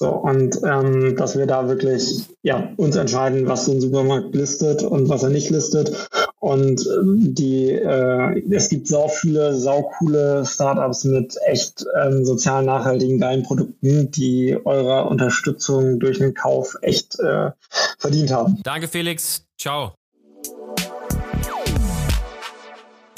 So, 0.00 0.10
und 0.10 0.60
ähm, 0.64 1.16
dass 1.16 1.36
wir 1.36 1.46
da 1.46 1.66
wirklich 1.66 2.22
ja, 2.42 2.72
uns 2.76 2.94
entscheiden, 2.94 3.48
was 3.48 3.64
so 3.64 3.72
ein 3.72 3.80
Supermarkt 3.80 4.32
listet 4.32 4.84
und 4.84 5.08
was 5.08 5.24
er 5.24 5.30
nicht 5.30 5.50
listet. 5.50 6.08
Und 6.38 6.86
ähm, 6.86 7.34
die, 7.34 7.72
äh, 7.72 8.40
es 8.48 8.68
gibt 8.68 8.86
sau 8.86 9.08
viele 9.08 9.56
saucoole 9.56 10.46
Startups 10.46 11.02
mit 11.02 11.36
echt 11.48 11.84
ähm, 12.00 12.24
sozial 12.24 12.64
nachhaltigen, 12.64 13.18
geilen 13.18 13.42
Produkten, 13.42 14.12
die 14.12 14.56
eurer 14.64 15.10
Unterstützung 15.10 15.98
durch 15.98 16.18
den 16.18 16.32
Kauf 16.32 16.76
echt 16.80 17.18
äh, 17.18 17.50
verdient 17.98 18.30
haben. 18.30 18.60
Danke, 18.62 18.86
Felix. 18.86 19.48
Ciao. 19.60 19.94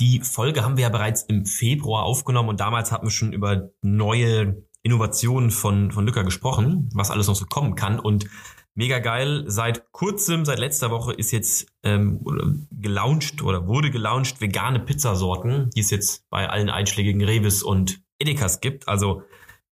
Die 0.01 0.21
Folge 0.21 0.65
haben 0.65 0.79
wir 0.79 0.85
ja 0.85 0.89
bereits 0.89 1.25
im 1.25 1.45
Februar 1.45 2.05
aufgenommen 2.05 2.49
und 2.49 2.61
damals 2.61 2.91
hatten 2.91 3.05
wir 3.05 3.11
schon 3.11 3.35
über 3.35 3.69
neue 3.83 4.63
Innovationen 4.83 5.51
von, 5.51 5.91
von 5.91 6.07
Lücker 6.07 6.25
gesprochen, 6.25 6.89
was 6.95 7.11
alles 7.11 7.27
noch 7.27 7.35
so 7.35 7.47
kommen 7.47 7.75
kann. 7.75 7.99
Und 7.99 8.27
mega 8.75 8.99
geil, 8.99 9.45
seit 9.47 9.93
kurzem, 9.93 10.45
seit 10.45 10.59
letzter 10.59 10.91
Woche 10.91 11.13
ist 11.13 11.33
jetzt 11.33 11.67
ähm, 11.83 12.67
gelauncht 12.71 13.43
oder 13.43 13.67
wurde 13.67 13.91
gelauncht 13.91 14.41
vegane 14.41 14.81
Pizzasorten, 14.81 15.71
die 15.71 15.81
es 15.81 15.91
jetzt 15.91 16.29
bei 16.31 16.49
allen 16.49 16.71
einschlägigen 16.71 17.23
Revis 17.23 17.63
und 17.63 18.03
Edekas 18.19 18.61
gibt. 18.61 18.89
Also 18.89 19.23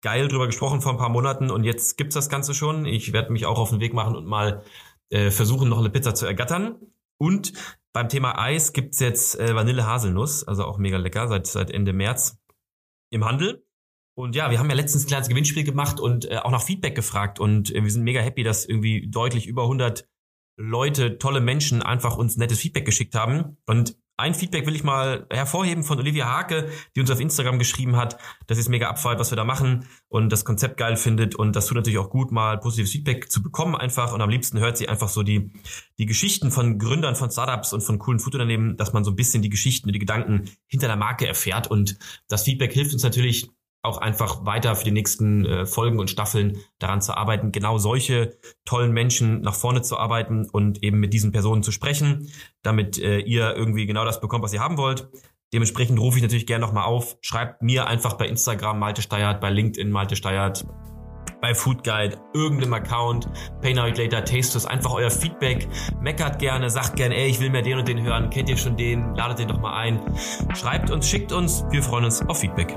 geil 0.01 0.27
drüber 0.27 0.47
gesprochen 0.47 0.81
vor 0.81 0.91
ein 0.91 0.97
paar 0.97 1.09
Monaten 1.09 1.49
und 1.51 1.63
jetzt 1.63 1.97
gibt's 1.97 2.15
das 2.15 2.29
Ganze 2.29 2.53
schon. 2.53 2.85
Ich 2.85 3.13
werde 3.13 3.31
mich 3.31 3.45
auch 3.45 3.59
auf 3.59 3.69
den 3.69 3.79
Weg 3.79 3.93
machen 3.93 4.15
und 4.15 4.25
mal 4.25 4.63
äh, 5.09 5.31
versuchen, 5.31 5.69
noch 5.69 5.79
eine 5.79 5.89
Pizza 5.89 6.15
zu 6.15 6.25
ergattern. 6.25 6.75
Und 7.17 7.53
beim 7.93 8.09
Thema 8.09 8.39
Eis 8.39 8.73
gibt's 8.73 8.99
jetzt 8.99 9.39
äh, 9.39 9.55
Vanille-Haselnuss, 9.55 10.43
also 10.43 10.65
auch 10.65 10.77
mega 10.77 10.97
lecker, 10.97 11.27
seit, 11.27 11.47
seit 11.47 11.71
Ende 11.71 11.93
März 11.93 12.37
im 13.09 13.23
Handel. 13.25 13.64
Und 14.17 14.35
ja, 14.35 14.49
wir 14.49 14.59
haben 14.59 14.69
ja 14.69 14.75
letztens 14.75 15.03
ein 15.03 15.07
kleines 15.07 15.27
Gewinnspiel 15.27 15.63
gemacht 15.63 15.99
und 15.99 16.31
äh, 16.31 16.37
auch 16.37 16.51
nach 16.51 16.63
Feedback 16.63 16.95
gefragt 16.95 17.39
und 17.39 17.73
äh, 17.75 17.83
wir 17.83 17.91
sind 17.91 18.03
mega 18.03 18.21
happy, 18.21 18.43
dass 18.43 18.65
irgendwie 18.65 19.07
deutlich 19.07 19.45
über 19.45 19.63
100 19.63 20.07
Leute, 20.57 21.17
tolle 21.17 21.41
Menschen 21.41 21.81
einfach 21.81 22.17
uns 22.17 22.37
nettes 22.37 22.59
Feedback 22.59 22.85
geschickt 22.85 23.13
haben. 23.13 23.57
Und 23.65 23.97
ein 24.17 24.33
Feedback 24.33 24.65
will 24.65 24.75
ich 24.75 24.85
mal 24.85 25.27
hervorheben 25.29 25.83
von 25.83 25.99
Olivia 25.99 26.25
Hake, 26.25 26.69
die 26.95 27.01
uns 27.01 27.11
auf 27.11 27.19
Instagram 27.19 27.59
geschrieben 27.59 27.97
hat, 27.97 28.17
dass 28.47 28.57
es 28.57 28.69
mega 28.69 28.87
abfällt, 28.87 29.19
was 29.19 29.31
wir 29.31 29.35
da 29.35 29.43
machen 29.43 29.85
und 30.07 30.31
das 30.31 30.45
Konzept 30.45 30.77
geil 30.77 30.95
findet. 30.95 31.35
Und 31.35 31.57
das 31.57 31.65
tut 31.65 31.75
natürlich 31.75 31.99
auch 31.99 32.09
gut, 32.09 32.31
mal 32.31 32.57
positives 32.57 32.91
Feedback 32.91 33.29
zu 33.29 33.43
bekommen 33.43 33.75
einfach. 33.75 34.13
Und 34.13 34.21
am 34.21 34.29
liebsten 34.29 34.59
hört 34.59 34.77
sie 34.77 34.87
einfach 34.87 35.09
so 35.09 35.23
die, 35.23 35.51
die 35.97 36.05
Geschichten 36.05 36.51
von 36.51 36.79
Gründern 36.79 37.17
von 37.17 37.29
Startups 37.29 37.73
und 37.73 37.81
von 37.81 37.99
coolen 37.99 38.19
Foodunternehmen, 38.19 38.77
dass 38.77 38.93
man 38.93 39.03
so 39.03 39.11
ein 39.11 39.17
bisschen 39.17 39.41
die 39.41 39.49
Geschichten 39.49 39.89
und 39.89 39.93
die 39.93 39.99
Gedanken 39.99 40.49
hinter 40.67 40.87
der 40.87 40.95
Marke 40.95 41.27
erfährt. 41.27 41.67
Und 41.67 41.97
das 42.29 42.43
Feedback 42.43 42.71
hilft 42.71 42.93
uns 42.93 43.03
natürlich 43.03 43.49
auch 43.85 43.97
einfach 43.97 44.45
weiter 44.45 44.75
für 44.75 44.83
die 44.83 44.91
nächsten 44.91 45.45
äh, 45.45 45.65
Folgen 45.65 45.99
und 45.99 46.09
Staffeln 46.09 46.57
daran 46.79 47.01
zu 47.01 47.15
arbeiten, 47.15 47.51
genau 47.51 47.77
solche 47.77 48.37
tollen 48.65 48.91
Menschen 48.91 49.41
nach 49.41 49.55
vorne 49.55 49.81
zu 49.81 49.97
arbeiten 49.97 50.47
und 50.51 50.83
eben 50.83 50.99
mit 50.99 51.13
diesen 51.13 51.31
Personen 51.31 51.63
zu 51.63 51.71
sprechen, 51.71 52.29
damit 52.61 52.97
äh, 52.99 53.19
ihr 53.19 53.55
irgendwie 53.55 53.85
genau 53.85 54.05
das 54.05 54.21
bekommt, 54.21 54.43
was 54.43 54.53
ihr 54.53 54.61
haben 54.61 54.77
wollt. 54.77 55.07
Dementsprechend 55.53 55.99
rufe 55.99 56.17
ich 56.17 56.23
natürlich 56.23 56.47
gerne 56.47 56.65
nochmal 56.65 56.85
auf. 56.85 57.17
Schreibt 57.21 57.61
mir 57.61 57.87
einfach 57.87 58.13
bei 58.13 58.27
Instagram 58.27 58.79
Malte 58.79 59.01
Steiert, 59.01 59.39
bei 59.39 59.49
LinkedIn 59.49 59.89
Malte 59.91 60.15
Steiert, 60.15 60.65
bei 61.41 61.53
Food 61.53 61.83
Guide, 61.83 62.17
irgendeinem 62.33 62.73
Account, 62.73 63.29
Pay 63.61 63.75
Now 63.75 63.85
Later, 63.85 64.25
Tastes, 64.25 64.65
einfach 64.65 64.93
euer 64.93 65.11
Feedback. 65.11 65.67
Meckert 66.01 66.39
gerne, 66.39 66.69
sagt 66.69 66.95
gerne, 66.95 67.15
ey, 67.15 67.27
ich 67.27 67.39
will 67.39 67.51
mehr 67.51 67.61
den 67.61 67.77
und 67.77 67.87
den 67.87 68.01
hören. 68.01 68.29
Kennt 68.29 68.49
ihr 68.49 68.57
schon 68.57 68.75
den? 68.75 69.13
Ladet 69.15 69.39
den 69.39 69.47
doch 69.47 69.59
mal 69.59 69.77
ein. 69.77 69.99
Schreibt 70.55 70.89
uns, 70.89 71.07
schickt 71.07 71.31
uns. 71.31 71.63
Wir 71.69 71.83
freuen 71.83 72.05
uns 72.05 72.21
auf 72.27 72.39
Feedback. 72.39 72.75